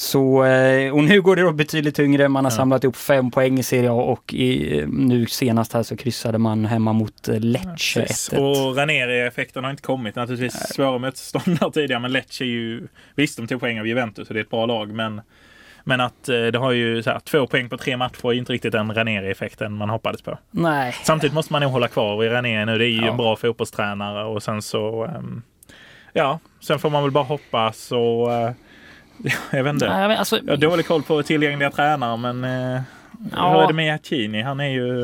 så, 0.00 0.44
eh, 0.44 0.92
och 0.94 1.04
nu 1.04 1.22
går 1.22 1.36
det 1.36 1.42
då 1.42 1.52
betydligt 1.52 1.94
tyngre. 1.94 2.28
Man 2.28 2.44
har 2.44 2.52
Ja. 2.52 2.56
samlat 2.56 2.84
upp 2.84 2.96
fem 2.96 3.30
poäng 3.30 3.58
i 3.58 3.62
Serie 3.62 3.90
A 3.90 3.94
och 3.94 4.34
i, 4.34 4.84
nu 4.88 5.26
senast 5.26 5.72
här 5.72 5.82
så 5.82 5.96
kryssade 5.96 6.38
man 6.38 6.64
hemma 6.64 6.92
mot 6.92 7.28
eh, 7.28 7.40
Lecce 7.40 8.00
Precis. 8.00 8.30
1-1. 8.32 8.38
Och 8.70 8.76
Ranieri-effekten 8.76 9.64
har 9.64 9.70
inte 9.70 9.82
kommit. 9.82 10.16
Naturligtvis 10.16 10.74
svåra 10.74 10.98
motståndare 10.98 11.72
tidigare, 11.72 12.00
men 12.00 12.12
Lecce 12.12 12.44
är 12.44 12.46
ju... 12.48 12.88
Visst, 13.14 13.36
de 13.36 13.46
tog 13.46 13.60
poäng 13.60 13.80
av 13.80 13.86
Juventus 13.86 14.28
och 14.28 14.34
det 14.34 14.40
är 14.40 14.44
ett 14.44 14.50
bra 14.50 14.66
lag, 14.66 14.92
men 14.92 15.20
men 15.84 16.00
att 16.00 16.28
eh, 16.28 16.42
det 16.46 16.58
har 16.58 16.72
ju 16.72 17.02
så 17.02 17.10
här, 17.10 17.18
två 17.20 17.46
poäng 17.46 17.68
på 17.68 17.76
tre 17.76 17.96
matcher 17.96 18.26
är 18.28 18.32
inte 18.32 18.52
riktigt 18.52 18.72
den 18.72 18.94
Ranieri-effekten 18.94 19.72
man 19.72 19.90
hoppades 19.90 20.22
på. 20.22 20.38
Nej. 20.50 20.94
Samtidigt 21.04 21.34
måste 21.34 21.52
man 21.52 21.62
nog 21.62 21.70
hålla 21.72 21.88
kvar 21.88 22.24
i 22.24 22.28
Ranieri 22.28 22.66
nu. 22.66 22.78
Det 22.78 22.84
är 22.86 22.88
ju 22.88 23.00
Ja. 23.04 23.10
en 23.10 23.16
bra 23.16 23.36
fotbollstränare 23.36 24.24
och 24.24 24.42
sen 24.42 24.62
så... 24.62 25.04
ehm, 25.04 25.42
ja, 26.12 26.38
sen 26.60 26.78
får 26.78 26.90
man 26.90 27.02
väl 27.02 27.12
bara 27.12 27.24
hoppas 27.24 27.92
och... 27.92 28.28
jag 29.50 29.64
vet 29.64 29.72
inte. 29.72 29.88
Nej, 29.88 30.08
men 30.08 30.16
alltså, 30.18 30.38
Jag 30.46 30.52
har 30.52 30.56
dålig 30.56 30.86
koll 30.86 31.02
på 31.02 31.22
tillgängliga 31.22 31.70
tränare 31.70 32.16
men 32.16 32.44
eh, 32.44 32.80
Ja. 33.36 33.52
hur 33.52 33.62
är 33.62 33.66
det 33.68 33.74
med 33.74 33.86
Iacchini? 33.86 34.42
Han 34.42 34.60
är 34.60 34.68
ju 34.68 35.02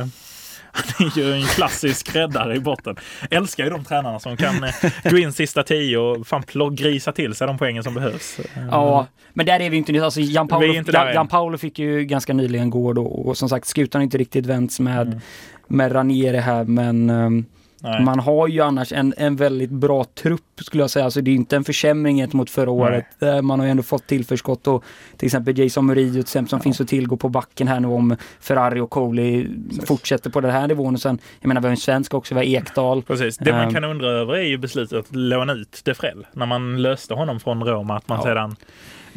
han 0.72 1.06
är 1.06 1.18
ju 1.18 1.32
en 1.32 1.42
klassisk 1.42 2.16
räddare 2.16 2.56
i 2.56 2.60
botten. 2.60 2.96
Älskar 3.30 3.64
ju 3.64 3.70
de 3.70 3.84
tränarna 3.84 4.18
som 4.20 4.36
kan 4.36 4.64
eh, 4.64 4.70
gå 5.10 5.18
in 5.18 5.32
sista 5.32 5.62
tio 5.62 5.98
och 5.98 6.26
fan 6.26 6.42
grisa 6.72 7.12
till 7.12 7.34
sig 7.34 7.46
de 7.46 7.58
poängen 7.58 7.82
som 7.82 7.94
behövs. 7.94 8.38
Eh, 8.38 8.44
Ja, 8.70 9.06
men 9.32 9.46
där 9.46 9.60
är 9.60 9.70
vi 9.70 9.76
inte 9.76 9.92
nu. 9.92 10.00
Alltså 10.04 10.20
Jan 10.20 10.48
Paolo, 10.48 10.74
Jan. 10.74 10.84
Jan 11.14 11.28
Paolo 11.28 11.58
fick 11.58 11.78
ju 11.78 12.04
ganska 12.04 12.32
nyligen 12.32 12.70
gå 12.70 12.92
då 12.92 13.06
och 13.06 13.36
som 13.38 13.48
sagt 13.48 13.66
skutan 13.66 13.98
har 13.98 14.04
inte 14.04 14.18
riktigt 14.18 14.46
vänts 14.46 14.80
med, 14.80 15.06
Mm. 15.06 15.20
med 15.68 15.94
Ranieri 15.94 16.38
här 16.38 16.64
men 16.64 17.10
ehm, 17.10 17.44
nej. 17.80 18.04
man 18.04 18.18
har 18.18 18.48
ju 18.48 18.60
annars 18.60 18.92
en, 18.92 19.14
en 19.16 19.36
väldigt 19.36 19.70
bra 19.70 20.04
trupp 20.04 20.42
skulle 20.60 20.82
jag 20.82 20.90
säga. 20.90 21.04
Alltså 21.04 21.20
det 21.20 21.30
är 21.30 21.34
inte 21.34 21.56
en 21.56 21.64
försämring 21.64 22.16
gentemot 22.16 22.50
förra 22.50 22.70
året. 22.70 23.22
Eh, 23.22 23.42
Man 23.42 23.58
har 23.58 23.66
ju 23.66 23.70
ändå 23.70 23.82
fått 23.82 24.06
tillförskott 24.06 24.66
och 24.66 24.84
till 25.16 25.26
exempel 25.26 25.58
Jason 25.58 25.86
Murillo 25.86 26.12
till 26.12 26.20
exempel, 26.20 26.50
som 26.50 26.60
finns 26.60 26.80
att 26.80 26.88
tillgå 26.88 27.16
på 27.16 27.28
backen 27.28 27.68
här 27.68 27.80
nu 27.80 27.88
om 27.88 28.16
Ferrari 28.40 28.80
och 28.80 28.90
Coley 28.90 29.46
fortsätter 29.86 30.30
på 30.30 30.40
den 30.40 30.50
här 30.50 30.66
nivån. 30.68 30.94
Och 30.94 31.00
sen, 31.00 31.18
jag 31.40 31.48
menar 31.48 31.60
vi 31.60 31.66
har 31.66 31.70
en 31.70 31.76
svensk 31.76 32.14
också, 32.14 32.34
vi 32.34 32.40
har 32.40 32.60
Ekdal. 32.60 33.02
Precis. 33.02 33.36
Det 33.38 33.52
man 33.52 33.60
Ehm. 33.60 33.74
kan 33.74 33.84
undra 33.84 34.08
över 34.10 34.34
är 34.34 34.42
ju 34.42 34.58
beslutet 34.58 34.98
att 34.98 35.16
låna 35.16 35.52
ut 35.52 35.80
Defrell. 35.84 36.26
När 36.32 36.46
man 36.46 36.82
löste 36.82 37.14
honom 37.14 37.40
från 37.40 37.64
Roma. 37.64 37.96
Att 37.96 38.08
man 38.08 38.18
Ja. 38.18 38.24
sedan 38.24 38.56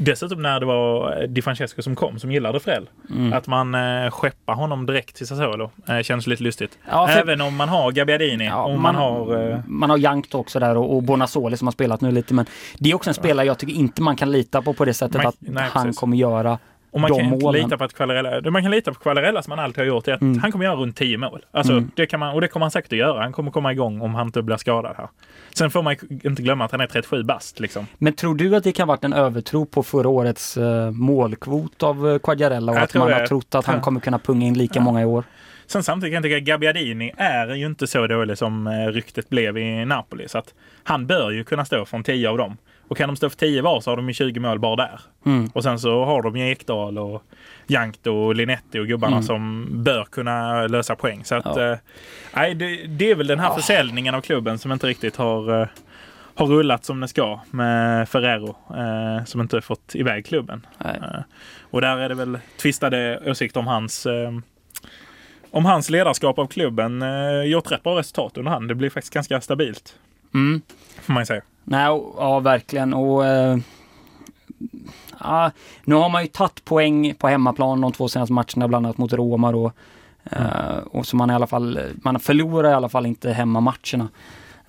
Dessutom 0.02 0.42
när 0.42 0.60
det 0.60 0.66
var 0.66 1.28
Di 1.28 1.42
Francesco 1.42 1.82
som 1.82 1.96
kom, 1.96 2.20
som 2.20 2.32
gillade 2.32 2.60
Frell. 2.60 2.90
Mm. 3.10 3.34
Att 3.34 3.48
man 3.48 3.76
eh, 3.76 4.12
skeppar 4.12 4.54
honom 4.54 4.86
direkt 4.86 5.16
till 5.16 5.28
Sassuolo. 5.28 5.72
Eh, 5.90 6.00
känns 6.02 6.28
lite 6.28 6.44
lustigt. 6.44 6.78
Ja, 6.90 7.08
för- 7.08 7.20
Även 7.20 7.42
om 7.42 7.56
man 7.56 7.70
har 7.70 7.92
Gabbiadini. 7.92 8.46
Ja, 8.46 8.64
om 8.64 8.82
man, 8.82 8.96
har... 8.96 9.50
Eh, 9.52 9.60
man 9.68 9.90
har 9.90 9.98
Jankt 9.98 10.36
också 10.36 10.60
där 10.60 10.78
och, 10.78 10.96
och 10.96 11.04
Bonazzoli 11.04 11.58
som 11.58 11.68
har 11.68 11.72
spelat 11.72 12.02
nu 12.02 12.12
lite 12.12 12.34
men 12.34 12.46
det 12.80 12.92
är 12.92 12.96
också 12.96 13.10
en 13.10 13.14
spelare 13.14 13.46
jag 13.48 13.58
tycker 13.58 13.74
inte 13.74 14.02
man 14.02 14.16
kan 14.16 14.32
lita 14.32 14.62
på 14.62 14.74
på 14.74 14.86
det 14.86 14.94
sättet 14.94 15.18
Man- 15.18 15.28
att 15.28 15.36
nej, 15.40 15.64
han 15.72 15.86
precis. 15.86 16.00
kommer 16.00 16.18
göra 16.18 16.58
och 16.92 17.02
man 17.02 17.10
kan 17.16 17.34
inte 17.34 17.52
lita 17.52 17.78
på 17.78 17.84
att 17.84 17.94
Quagliarella, 17.94 18.52
man 18.52 18.62
kan 18.62 18.72
lita 18.72 18.94
på 18.94 19.00
Quagliarella 19.00 19.42
som 19.42 19.52
han 19.52 19.60
alltid 19.60 19.78
har 19.82 19.86
gjort 19.86 20.08
är 20.08 20.14
att 20.14 20.22
Mm. 20.22 20.40
han 20.40 20.52
kommer 20.52 20.66
göra 20.66 20.76
runt 20.76 20.96
10 20.96 21.18
mål. 21.18 21.46
Alltså, 21.52 21.74
Mm. 21.74 21.92
det 21.96 22.06
kan 22.06 22.20
man, 22.20 22.34
och 22.36 22.42
det 22.42 22.48
kommer 22.48 22.64
han 22.64 22.72
säkert 22.72 22.94
att 22.94 22.98
göra. 23.00 23.22
Han 23.22 23.32
kommer 23.34 23.52
komma 23.52 23.72
igång 23.72 24.02
om 24.02 24.16
han 24.16 24.26
inte 24.26 24.42
blir 24.42 24.58
skadad 24.58 24.96
här. 24.98 25.08
Sen 25.54 25.70
får 25.72 25.82
man 25.84 25.96
inte 26.24 26.42
glömma 26.42 26.66
att 26.66 26.72
han 26.72 26.82
är 26.82 26.88
37 26.88 27.24
bast. 27.24 27.60
Liksom. 27.60 27.88
Men 27.98 28.14
tror 28.14 28.36
du 28.36 28.56
att 28.56 28.64
det 28.64 28.72
kan 28.72 28.88
varit 28.88 29.04
en 29.04 29.14
övertro 29.14 29.66
på 29.66 29.84
förra 29.84 30.10
årets 30.10 30.58
eh, 30.58 30.92
målkvot 30.92 31.84
av 31.84 32.10
eh, 32.10 32.20
Quagliarella 32.20 32.72
och 32.72 32.78
Jag 32.78 32.84
att 32.84 32.94
man 32.94 33.12
har 33.14 33.26
trott 33.28 33.56
att 33.56 33.66
han 33.66 33.76
Ja. 33.76 33.82
kommer 33.82 34.00
kunna 34.00 34.20
punga 34.20 34.46
in 34.46 34.54
lika 34.54 34.80
många 34.82 35.02
i 35.02 35.06
år? 35.06 35.24
Sen 35.68 35.84
samtidigt 35.84 36.12
kan 36.16 36.16
jag 36.16 36.24
tycka 36.24 36.38
att 36.38 36.44
Gabbiadini 36.44 37.12
är 37.18 37.56
ju 37.56 37.66
inte 37.66 37.88
så 37.88 38.08
dålig 38.08 38.38
som 38.38 38.68
eh, 38.68 38.72
ryktet 38.88 39.30
blev 39.30 39.58
i 39.58 39.86
Napoli. 39.86 40.28
Så 40.28 40.38
att 40.38 40.54
han 40.84 41.08
bör 41.08 41.32
ju 41.32 41.44
kunna 41.44 41.66
stå 41.66 41.86
från 41.86 42.04
10 42.04 42.30
av 42.30 42.38
dem. 42.38 42.58
Och 42.90 42.98
kan 42.98 43.10
de 43.10 43.16
stå 43.16 43.30
för 43.30 43.38
10 43.38 43.62
var 43.62 43.82
så 43.82 43.92
har 43.92 43.96
de 43.98 44.08
ju 44.08 44.14
20 44.14 44.40
mål 44.40 44.60
bara 44.60 44.76
där. 44.76 45.00
Mm. 45.26 45.50
Och 45.54 45.64
sen 45.64 45.80
så 45.80 46.06
har 46.06 46.22
de 46.22 46.38
ju 46.38 46.50
Ekdal 46.52 46.98
och 46.98 47.24
Jankto 47.68 48.12
och 48.14 48.36
Linetti 48.36 48.80
och 48.80 48.88
gubbarna 48.88 49.16
Mm. 49.16 49.24
som 49.24 49.68
bör 49.84 50.04
kunna 50.04 50.68
lösa 50.68 50.96
poäng. 50.96 51.24
Så 51.26 51.36
att, 51.36 51.46
Ja. 51.46 51.72
eh, 51.72 51.78
nej, 52.36 52.56
det, 52.56 52.86
det 52.88 53.12
är 53.12 53.16
väl 53.16 53.28
den 53.28 53.40
här 53.40 53.48
Ja. 53.50 53.56
försäljningen 53.56 54.16
av 54.16 54.22
klubben 54.22 54.58
som 54.60 54.72
inte 54.72 54.88
riktigt 54.88 55.16
har, 55.16 55.62
eh, 55.62 55.68
har 56.36 56.46
rullat 56.48 56.86
som 56.86 57.00
det 57.00 57.08
ska 57.08 57.40
med 57.52 58.10
Ferrero 58.10 58.56
eh, 58.78 59.26
som 59.26 59.42
inte 59.42 59.62
fått 59.62 59.96
iväg 59.96 60.26
klubben. 60.26 60.66
Eh, 60.86 61.20
och 61.62 61.82
där 61.82 61.98
är 61.98 62.10
det 62.10 62.16
väl 62.16 62.40
tvistade 62.62 63.20
åsikter 63.32 63.60
om 63.60 63.68
hans 63.68 64.06
eh, 64.06 64.32
om 65.52 65.66
hans 65.66 65.90
ledarskap 65.90 66.40
av 66.40 66.48
klubben 66.48 67.02
eh, 67.02 67.42
gjort 67.44 67.72
rätt 67.72 67.84
bra 67.84 68.00
resultat 68.00 68.38
under 68.38 68.52
han. 68.52 68.68
Det 68.68 68.76
blir 68.76 68.90
faktiskt 68.90 69.14
ganska 69.14 69.42
stabilt. 69.42 69.96
Mm. 70.34 70.62
Får 71.02 71.14
man 71.14 71.22
ju 71.22 71.26
säga. 71.26 71.42
Nej, 71.70 71.88
ja 72.18 72.40
verkligen. 72.40 72.94
Och, 72.94 73.26
eh, 73.26 73.58
ja, 75.20 75.52
nu 75.84 75.96
har 75.96 76.10
man 76.10 76.22
ju 76.22 76.28
tagit 76.28 76.66
poäng 76.66 77.14
på 77.18 77.28
hemmaplan 77.28 77.82
de 77.82 77.92
två 77.92 78.08
senaste 78.08 78.34
matcherna, 78.34 78.68
bland 78.68 78.86
annat 78.86 78.98
mot 78.98 79.14
Roma 79.14 79.52
då. 79.52 79.72
Eh, 80.24 80.78
och 80.92 81.08
så 81.08 81.16
man 81.16 81.30
i 81.30 81.34
alla 81.34 81.48
fall, 81.48 81.80
man 82.04 82.20
förlorar 82.20 82.72
i 82.72 82.74
alla 82.74 82.90
fall 82.90 83.06
inte 83.06 83.32
hemmamatcherna. 83.32 84.08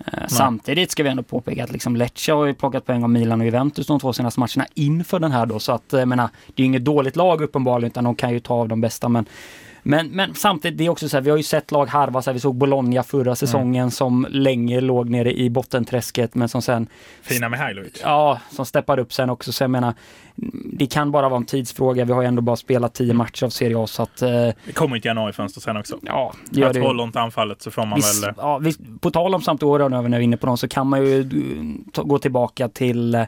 Uh, 0.01 0.27
samtidigt 0.29 0.91
ska 0.91 1.03
vi 1.03 1.09
ändå 1.09 1.23
påpeka 1.23 1.65
att 1.65 1.73
liksom 1.73 1.97
Lecce 1.97 2.33
har 2.33 2.47
ju 2.47 2.55
plockat 2.55 2.87
poäng 2.87 3.03
av 3.03 3.11
Milan 3.11 3.41
och 3.41 3.47
Juventus 3.47 3.87
de 3.87 4.01
två 4.01 4.13
senaste 4.13 4.41
matcherna 4.41 4.67
inför 4.75 5.19
den 5.19 5.33
här 5.33 5.47
då. 5.47 5.59
Så 5.59 5.73
att 5.73 5.85
jag 5.91 6.09
menar, 6.09 6.29
det 6.55 6.63
är 6.63 6.67
inget 6.67 6.85
dåligt 6.85 7.17
lag 7.17 7.43
uppenbarligen 7.43 7.91
utan 7.91 8.05
de 8.05 8.15
kan 8.15 8.33
ju 8.33 8.41
ta 8.41 8.55
av 8.55 8.69
de 8.69 8.81
bästa. 8.81 9.09
Men 9.09 9.27
Men, 9.83 10.09
men 10.09 10.35
samtidigt, 10.35 10.79
det 10.79 10.85
är 10.87 10.89
också 10.89 11.09
så 11.09 11.17
här, 11.17 11.23
vi 11.23 11.31
har 11.31 11.37
ju 11.37 11.43
sett 11.43 11.71
lag 11.71 11.87
harva, 11.87 12.23
så 12.23 12.31
här, 12.31 12.35
vi 12.35 12.41
såg 12.41 12.55
Bologna 12.57 13.03
förra 13.03 13.35
säsongen 13.37 13.91
som 13.91 14.27
länge 14.31 14.81
låg 14.81 15.09
nere 15.11 15.33
i 15.39 15.51
bottenträsket 15.51 16.35
men 16.35 16.49
som 16.49 16.63
sen 16.63 16.87
Fina 17.23 17.49
Mihailovic. 17.49 18.01
Ja, 18.03 18.41
som 18.51 18.67
steppar 18.67 18.99
upp 18.99 19.13
sen 19.13 19.31
också. 19.31 19.53
Så 19.53 19.63
jag 19.63 19.71
menar, 19.71 19.95
det 20.73 20.87
kan 20.87 21.11
bara 21.11 21.29
vara 21.29 21.37
en 21.37 21.47
tidsfråga. 21.47 22.05
Vi 22.05 22.13
har 22.13 22.23
ju 22.23 22.29
ändå 22.29 22.43
bara 22.43 22.57
spelat 22.57 22.95
tio 22.95 23.15
matcher 23.15 23.45
av 23.45 23.51
Serie 23.51 23.79
A 23.79 23.87
så 23.87 24.03
att... 24.03 24.23
Eh, 24.23 24.29
Det 24.67 24.73
kommer 24.75 24.97
ett 24.97 25.05
januarifönster 25.05 25.61
sen 25.61 25.77
också. 25.77 25.99
ja, 26.03 26.33
det 26.51 26.61
gör 26.61 26.69
Att 26.69 26.75
det. 26.75 26.81
håller 26.81 27.05
inte 27.05 27.21
anfallet 27.21 27.63
så 27.63 27.71
får 27.71 27.87
man 27.87 27.97
Visst, 27.97 28.25
väl... 28.25 28.35
ja, 28.37 28.59
visst, 28.59 28.81
på 29.01 29.11
tal 29.11 29.35
om 29.35 29.43
Sampdoria 29.43 29.89
nu 29.89 29.97
när 29.97 30.09
vi 30.09 30.15
är 30.15 30.21
inne 30.21 30.37
på 30.37 30.47
dem 30.47 30.57
så 30.57 30.69
kan 30.69 30.87
man 30.87 31.03
ju 31.07 31.21
eh, 31.21 32.03
gå 32.05 32.19
tillbaka 32.19 32.69
till 32.69 33.15
eh, 33.15 33.23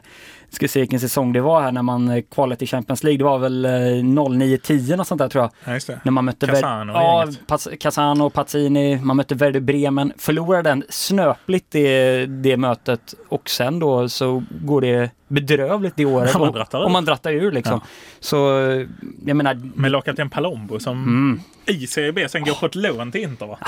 ska 0.55 0.67
se 0.67 0.79
vilken 0.79 0.99
säsong 0.99 1.33
det 1.33 1.41
var 1.41 1.61
här 1.61 1.71
när 1.71 1.81
man 1.81 2.09
eh, 2.09 2.23
kvalade 2.31 2.55
till 2.59 2.67
Champions 2.67 3.03
League. 3.03 3.17
Det 3.17 3.23
var 3.23 3.37
väl 3.39 3.65
eh, 3.65 3.69
09-10 3.69 4.99
och 4.99 5.07
sånt 5.07 5.19
där 5.19 5.29
tror 5.29 5.49
jag. 5.65 5.75
Ja. 5.87 5.95
När 6.03 6.11
man 6.11 6.25
mötte 6.25 6.45
Ver- 6.45 6.53
Casano 6.53 6.93
och 6.93 6.99
ja, 6.99 7.19
gänget. 7.25 7.47
Paz- 7.47 7.67
Casano, 7.79 8.29
Pazzini, 8.29 8.99
man 9.03 9.17
mötte 9.17 9.35
Werder 9.35 9.59
Bremen. 9.59 10.13
Förlorade 10.17 10.69
den 10.69 10.83
snöpligt 10.89 11.65
det, 11.71 12.25
det 12.25 12.57
mötet 12.57 13.13
och 13.29 13.49
sen 13.49 13.79
då 13.79 14.09
så 14.09 14.43
går 14.65 14.81
det 14.81 15.11
bedrövligt 15.33 15.95
det 15.97 16.05
året. 16.05 16.29
Ja, 16.33 16.39
man 16.39 16.65
om- 16.73 16.85
om 16.85 16.91
man 16.91 17.05
drattar 17.05 17.31
ur 17.31 17.51
liksom. 17.51 17.73
Ja. 17.83 17.87
Så 18.19 18.67
eh, 18.69 18.87
jag 19.25 19.37
menar, 19.37 19.53
Med 19.75 19.91
Locatelli 19.91 20.29
Palombo 20.29 20.79
som 20.79 21.03
mm, 21.03 21.39
i 21.65 21.87
Serie 21.87 22.11
B 22.11 22.29
sen 22.29 22.43
går 22.43 22.53
på 22.53 22.65
ett 22.65 22.75
lån 22.75 23.11
till 23.11 23.21
Inter 23.21 23.45
va? 23.45 23.57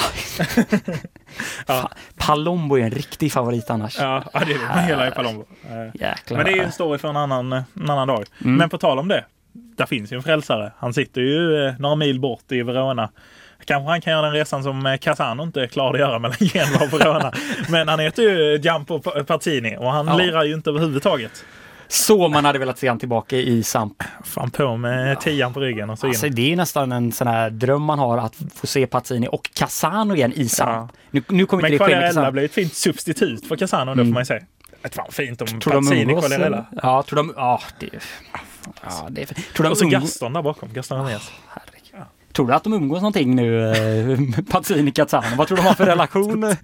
fa- 1.68 1.90
Palombo 2.18 2.76
är 2.78 2.82
en 2.84 2.92
riktig 2.92 3.32
favorit 3.32 3.70
annars. 3.70 3.98
Ja, 4.00 4.24
ja 4.34 4.40
det 4.46 4.54
är 4.54 4.60
det. 4.60 4.76
Man 4.76 4.88
gillar 4.88 5.06
ju 5.06 5.12
Palombo. 5.12 5.46
Eh, 5.70 6.02
Jäklar. 6.02 6.38
Men 6.38 6.46
det 6.46 6.52
är 6.52 6.56
ju 6.56 6.64
en 6.64 6.72
story 6.72 6.98
för 6.98 7.08
en 7.08 7.18
annan, 7.18 7.54
en 7.54 7.64
annan 7.90 8.08
dag. 8.08 8.26
Mm. 8.44 8.56
Men 8.56 8.70
på 8.70 8.78
tal 8.78 9.00
om 9.00 9.08
det. 9.08 9.26
Där 9.78 9.86
finns 9.86 10.12
ju 10.14 10.18
en 10.18 10.24
frälsare. 10.24 10.72
Han 10.78 10.94
sitter 10.94 11.22
ju 11.22 11.66
eh, 11.68 11.74
några 11.80 11.96
mil 11.96 12.20
bort 12.20 12.52
i 12.52 12.62
Verona. 12.62 13.10
Kanske 13.66 13.90
han 13.90 14.02
kan 14.02 14.14
göra 14.14 14.22
den 14.22 14.32
resan 14.34 14.64
som 14.64 14.86
eh, 14.86 14.98
Casano 14.98 15.44
inte 15.44 15.68
klarade 15.68 15.94
att 16.04 16.10
göra 16.10 16.20
mellan 16.20 16.38
Genua 16.40 16.84
och 16.84 16.94
Verona. 16.94 17.34
Men 17.70 17.88
han 17.88 18.00
heter 18.00 18.24
ju 18.24 18.58
Giampo 18.64 19.00
Pa- 19.00 19.24
Partini 19.24 19.78
och 19.80 19.92
han 19.92 20.08
Ja. 20.08 20.18
lirar 20.18 20.44
ju 20.44 20.54
inte 20.54 20.70
överhuvudtaget. 20.70 21.46
Så 21.88 22.28
man 22.28 22.46
hade 22.46 22.60
velat 22.60 22.80
se 22.80 22.88
han 22.88 23.00
tillbaka 23.00 23.36
i 23.38 23.64
Samp. 23.64 24.04
Fan 24.24 24.52
på 24.52 24.78
med 24.78 25.20
tian 25.22 25.54
på 25.54 25.60
ryggen 25.60 25.90
och 25.90 26.00
så 26.00 26.08
in. 26.08 26.10
Alltså, 26.12 26.30
det 26.30 26.54
är 26.54 26.56
nästan 26.56 26.92
en 26.92 27.12
sån 27.12 27.28
här 27.28 27.50
dröm 27.50 27.82
man 27.82 28.00
har 28.00 28.18
att 28.18 28.36
få 28.56 28.68
se 28.68 28.88
Pazzini 28.88 29.28
och 29.32 29.50
Casano 29.54 30.16
igen 30.16 30.34
i 30.36 30.50
Samp. 30.50 30.70
Ja. 30.70 30.90
Nu, 31.12 31.24
nu 31.28 31.46
kommer 31.46 31.64
Men 31.64 31.74
inte 31.74 31.84
det 31.84 31.88
ske 31.90 31.96
med 31.96 32.02
Quagliarella 32.04 32.32
blir 32.32 32.44
ett 32.46 32.54
fint 32.54 32.74
substitut 32.74 33.48
för 33.48 33.56
Casano, 33.56 33.96
det 33.96 34.06
får 34.06 34.12
man 34.14 34.22
ju 34.22 34.26
säga. 34.26 34.42
Ett 34.84 34.96
fan 34.96 35.12
fint 35.12 35.42
om 35.42 35.48
Mm. 35.48 35.60
Tror 35.60 35.74
Pazzini 35.74 36.02
umgås? 36.04 36.20
Quagliarella. 36.28 36.66
Ja, 36.84 37.04
tror 37.04 37.18
de... 37.18 37.34
Ja, 37.36 37.62
det... 37.80 37.90
Ja, 38.84 39.08
det 39.10 39.22
är, 39.22 39.26
tror, 39.26 39.64
de 39.64 39.70
Och 39.72 39.78
så 39.78 39.84
umgås, 39.86 40.02
Gaston 40.02 40.34
där 40.34 40.42
bakom, 40.42 40.70
Gaston 40.74 41.00
Andreas. 41.00 41.32
herregud. 41.50 41.75
Tror 42.36 42.48
du 42.48 42.54
att 42.54 42.64
de 42.64 42.74
umgås 42.74 43.02
någonting 43.02 43.36
nu, 43.36 43.72
eh, 43.72 44.20
Pazzini 44.52 44.92
Casano? 44.92 45.36
Vad 45.36 45.48
tror 45.48 45.58
du 45.58 45.64
de 45.64 45.68
har 45.68 45.76
för 45.76 45.86
relation? 45.86 46.46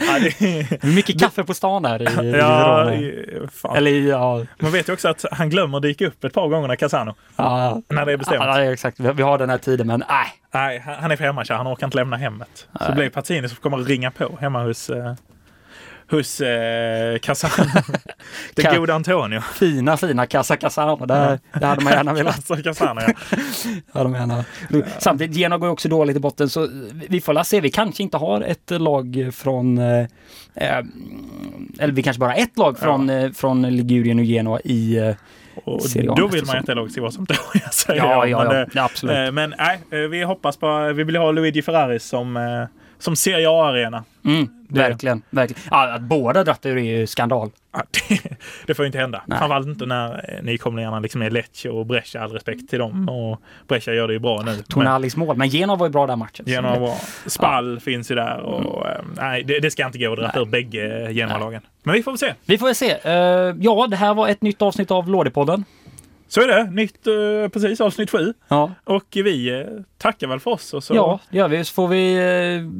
Ja, 0.00 0.18
det, 0.18 0.82
mycket 0.84 1.20
kaffe 1.20 1.44
på 1.44 1.54
stan 1.54 1.82
där 1.82 2.22
i, 2.22 2.26
i 2.26 2.30
ja, 2.38 2.92
i-. 2.92 3.38
Eller 3.76 3.90
ja, 3.90 4.44
Man 4.60 4.72
vet 4.72 4.88
ju 4.88 4.92
också 4.92 5.08
att 5.08 5.24
han 5.32 5.50
glömmer 5.50 5.80
dyka 5.80 6.06
upp 6.06 6.24
ett 6.24 6.32
par 6.32 6.48
gånger 6.48 6.68
när 6.68 6.76
Casano. 6.76 7.14
ja, 7.36 7.82
När 7.88 8.06
det 8.06 8.12
är 8.12 8.16
bestämt. 8.16 8.42
ja, 8.44 8.60
exakt. 8.62 9.00
Vi 9.00 9.22
har 9.22 9.38
den 9.38 9.50
här 9.50 9.58
tiden, 9.58 9.86
men 9.86 10.04
nej. 10.08 10.26
Nej, 10.52 10.96
han 11.00 11.10
är 11.10 11.16
för 11.16 11.24
hemmakär. 11.24 11.54
Han 11.54 11.68
orkar 11.68 11.86
inte 11.86 11.96
lämna 11.96 12.16
hemmet. 12.16 12.68
Så 12.78 12.84
Nej. 12.84 12.94
blir 12.94 13.04
det 13.04 13.10
Pazzini 13.10 13.48
som 13.48 13.56
kommer 13.56 13.78
att 13.80 13.86
ringa 13.88 14.10
på 14.10 14.38
hemma 14.40 14.62
hos, 14.62 14.90
eh, 14.90 15.14
hos 16.10 16.40
eh, 16.40 17.18
Casano. 17.18 17.70
Den 18.54 18.64
Ka- 18.66 18.76
gode 18.78 18.94
Antonio. 18.94 19.40
Fina, 19.40 19.96
fina 19.96 20.26
Casa 20.26 20.56
Casano. 20.56 21.06
Det, 21.06 21.38
det 21.60 21.66
hade 21.66 21.84
man 21.84 21.92
gärna 21.92 22.12
velat. 22.14 22.34
Alltså 22.50 22.56
Casano, 22.56 23.00
ja. 23.00 23.12
Ja, 23.92 24.02
de 24.02 24.14
gärna. 24.14 24.44
Samtidigt, 24.98 25.36
Genoa 25.36 25.58
går 25.58 25.68
också 25.68 25.88
dåligt 25.88 26.16
i 26.16 26.20
botten 26.20 26.48
så 26.48 26.68
vi 27.08 27.20
får 27.20 27.42
se. 27.42 27.60
Vi 27.60 27.70
kanske 27.70 28.02
inte 28.02 28.16
har 28.16 28.40
ett 28.40 28.70
lag 28.70 29.30
från 29.32 29.78
eh, 29.78 30.00
eh, 30.54 30.78
eller 31.78 31.92
vi 31.92 32.02
kanske 32.02 32.20
bara 32.20 32.34
ett 32.34 32.58
lag 32.58 32.78
från, 32.78 33.10
eh, 33.10 33.30
från 33.30 33.62
Ligurien 33.62 34.18
och 34.18 34.24
Genoa 34.24 34.60
i 34.64 34.96
eh, 34.98 35.14
Och 35.64 35.82
Serie 35.82 36.10
A 36.10 36.14
då 36.18 36.26
vill 36.26 36.46
man 36.46 36.54
ju 36.54 36.60
att 36.60 36.66
det 36.66 36.74
laget 36.74 36.92
ska 36.92 37.00
vara 37.00 37.10
som 37.12 37.24
Doria 37.24 37.68
säger 37.72 38.00
Ja, 38.02 38.26
jag. 38.26 38.28
ja, 38.28 38.44
Men, 38.48 38.56
ja, 38.56 38.62
eh, 38.62 38.68
ja, 38.74 38.84
absolut. 38.84 39.16
eh, 39.16 39.32
Men 39.32 39.54
nej, 39.58 40.08
vi 40.08 40.22
hoppas 40.22 40.56
på, 40.56 40.92
vi 40.92 41.04
vill 41.04 41.16
ha 41.16 41.30
Luigi 41.32 41.62
Ferraris 41.62 42.04
som, 42.04 42.36
som 43.00 43.16
Serie 43.16 43.48
A-arena. 43.50 44.04
Mm, 44.24 44.48
verkligen, 44.68 45.22
verkligen. 45.30 45.62
Ja, 45.70 45.92
att 45.92 46.02
båda 46.02 46.44
drattar 46.44 46.70
ur 46.70 46.76
är 46.76 46.98
ju 46.98 47.06
skandal. 47.06 47.50
Ja, 47.72 47.82
det, 48.08 48.20
det 48.66 48.74
får 48.74 48.82
ju 48.82 48.86
inte 48.86 48.98
hända. 48.98 49.22
Nej. 49.26 49.38
Framförallt 49.38 49.66
inte 49.66 49.86
när 49.86 50.34
eh, 50.34 50.42
nykomlingarna 50.42 51.00
liksom 51.00 51.22
är 51.22 51.30
Lecce 51.30 51.70
och 51.70 51.86
Brescia. 51.86 52.22
All 52.22 52.32
respekt 52.32 52.70
till 52.70 52.78
dem. 52.78 53.08
Och 53.08 53.40
Brescia 53.68 53.94
gör 53.94 54.06
det 54.08 54.12
ju 54.12 54.18
bra 54.18 54.42
nu. 54.42 54.52
Men 54.52 54.62
Tonalis 54.62 55.16
mål, 55.16 55.36
men 55.36 55.48
Genoa 55.48 55.76
var 55.76 55.86
ju 55.86 55.92
bra 55.92 56.06
den 56.06 56.18
matchen. 56.18 56.44
Genoa 56.48 56.78
var, 56.78 56.94
Spall 57.26 57.80
finns 57.80 58.10
ju 58.10 58.14
där 58.14 58.40
och 58.40 58.88
eh, 58.88 59.00
nej, 59.16 59.44
det, 59.44 59.60
det 59.60 59.70
ska 59.70 59.86
inte 59.86 59.98
gå 59.98 60.12
att 60.12 60.18
dra 60.18 60.40
ur 60.40 60.44
bägge 60.44 61.12
Genoa-lagen. 61.12 61.62
Men 61.82 61.94
vi 61.94 62.02
får 62.02 62.10
väl 62.10 62.18
se. 62.18 62.34
Vi 62.44 62.58
får 62.58 62.66
väl 62.66 62.74
se. 62.74 62.90
Eh, 63.02 63.54
ja, 63.60 63.86
det 63.90 63.96
här 63.96 64.14
var 64.14 64.28
ett 64.28 64.42
nytt 64.42 64.62
avsnitt 64.62 64.90
av 64.90 65.08
Lådepodden. 65.08 65.64
Så 66.32 66.40
är 66.40 66.48
det. 66.48 66.70
Nytt, 66.70 67.06
eh, 67.06 67.48
precis, 67.52 67.80
avsnitt 67.80 68.10
sju. 68.10 68.32
Ja, 68.48 68.72
Och 68.84 69.04
vi 69.10 69.50
eh, 69.60 69.66
tackar 69.98 70.26
väl 70.26 70.40
för 70.40 70.50
oss. 70.50 70.74
Och 70.74 70.84
så, 70.84 70.94
ja, 70.94 71.20
det 71.30 71.38
gör 71.38 71.48
vi. 71.48 71.64
Så 71.64 71.72
får 71.72 71.88
vi... 71.88 72.14
eh, 72.14 72.70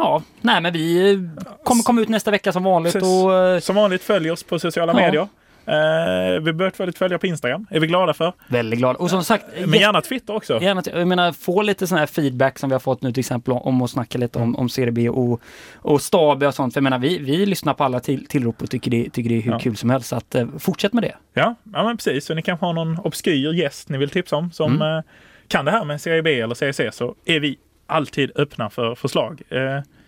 ja, 0.00 0.22
nej 0.40 0.60
men 0.60 0.72
vi 0.72 1.12
eh, 1.12 1.18
kommer 1.64 1.82
komma 1.82 2.00
ut 2.00 2.08
nästa 2.08 2.30
vecka 2.30 2.52
som 2.52 2.64
vanligt 2.64 2.92
Precis. 2.92 3.24
och... 3.24 3.34
eh, 3.34 3.58
Som 3.60 3.76
vanligt, 3.76 4.02
följ 4.02 4.30
oss 4.30 4.42
på 4.42 4.58
sociala 4.58 4.92
Ja. 4.92 4.96
medier. 5.06 5.28
Eh, 5.66 6.40
vi 6.42 6.52
börjat 6.52 6.80
väldigt 6.80 6.98
följa 6.98 7.18
på 7.18 7.26
Instagram. 7.26 7.66
är 7.70 7.80
vi 7.80 7.86
glada 7.86 8.14
för. 8.14 8.32
Väldigt 8.48 8.78
glad. 8.78 8.96
Och 8.96 9.10
som 9.10 9.24
sagt, 9.24 9.44
Men 9.66 9.80
gärna 9.80 10.00
Twitter 10.00 10.34
också. 10.36 10.62
Gärna, 10.62 10.82
jag 10.86 11.08
menar, 11.08 11.32
få 11.32 11.62
lite 11.62 11.86
sån 11.86 11.98
här 11.98 12.06
feedback 12.06 12.58
som 12.58 12.70
vi 12.70 12.74
har 12.74 12.80
fått 12.80 13.02
nu 13.02 13.12
till 13.12 13.20
exempel 13.20 13.52
om, 13.52 13.82
att 13.82 13.90
snacka 13.90 14.18
lite 14.18 14.38
om, 14.38 14.56
om 14.56 14.68
Serie 14.68 14.92
B 14.92 15.08
och, 15.08 15.40
och 15.76 16.02
Stabe 16.02 16.46
och 16.46 16.54
sånt. 16.54 16.74
För 16.74 16.78
jag 16.80 16.82
menar, 16.84 16.98
vi, 16.98 17.18
vi 17.18 17.46
lyssnar 17.46 17.74
på 17.74 17.84
alla 17.84 18.00
till, 18.00 18.26
tillrop 18.26 18.62
och 18.62 18.70
tycker 18.70 18.90
det, 18.90 19.10
tycker 19.10 19.30
det 19.30 19.36
är 19.36 19.40
hur 19.42 19.52
Ja. 19.52 19.58
kul 19.58 19.76
som 19.76 19.90
helst. 19.90 20.08
Så 20.08 20.16
att, 20.16 20.34
eh, 20.34 20.46
fortsätt 20.58 20.92
med 20.92 21.02
det. 21.02 21.14
Ja, 21.34 21.54
ja 21.72 21.84
men 21.84 21.96
precis. 21.96 22.24
Så 22.26 22.34
ni 22.34 22.42
kanske 22.42 22.66
har 22.66 22.72
någon 22.72 22.98
obskyr 22.98 23.52
gäst 23.52 23.88
ni 23.88 23.98
vill 23.98 24.10
tipsa 24.10 24.36
om 24.36 24.52
som 24.52 24.74
Mm. 24.74 24.96
eh, 24.98 25.02
kan 25.48 25.64
det 25.64 25.70
här 25.70 25.84
med 25.84 26.00
Serie 26.00 26.22
B 26.22 26.40
eller 26.40 26.54
CC 26.54 26.92
så 26.96 27.14
är 27.24 27.40
vi 27.40 27.58
alltid 27.86 28.32
öppna 28.36 28.70
för 28.70 28.94
förslag. 28.94 29.42
Eh, 29.48 29.58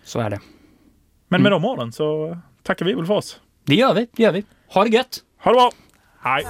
Så 0.03 0.19
är 0.19 0.29
det. 0.29 0.39
men 1.27 1.41
Mm. 1.41 1.43
med 1.43 1.51
de 1.51 1.65
orden 1.65 1.91
så 1.91 2.37
tackar 2.63 2.85
vi 2.85 2.93
väl 2.93 3.05
för 3.05 3.13
oss. 3.13 3.39
Det 3.65 3.75
gör 3.75 3.93
vi, 3.93 4.07
det 4.15 4.23
gör 4.23 4.31
vi. 4.31 4.43
Ha 4.73 4.83
det 4.83 4.89
gött! 4.89 5.19
Ha 5.43 5.51
det 5.51 5.55
bra! 5.55 5.71
Hej! 6.23 6.43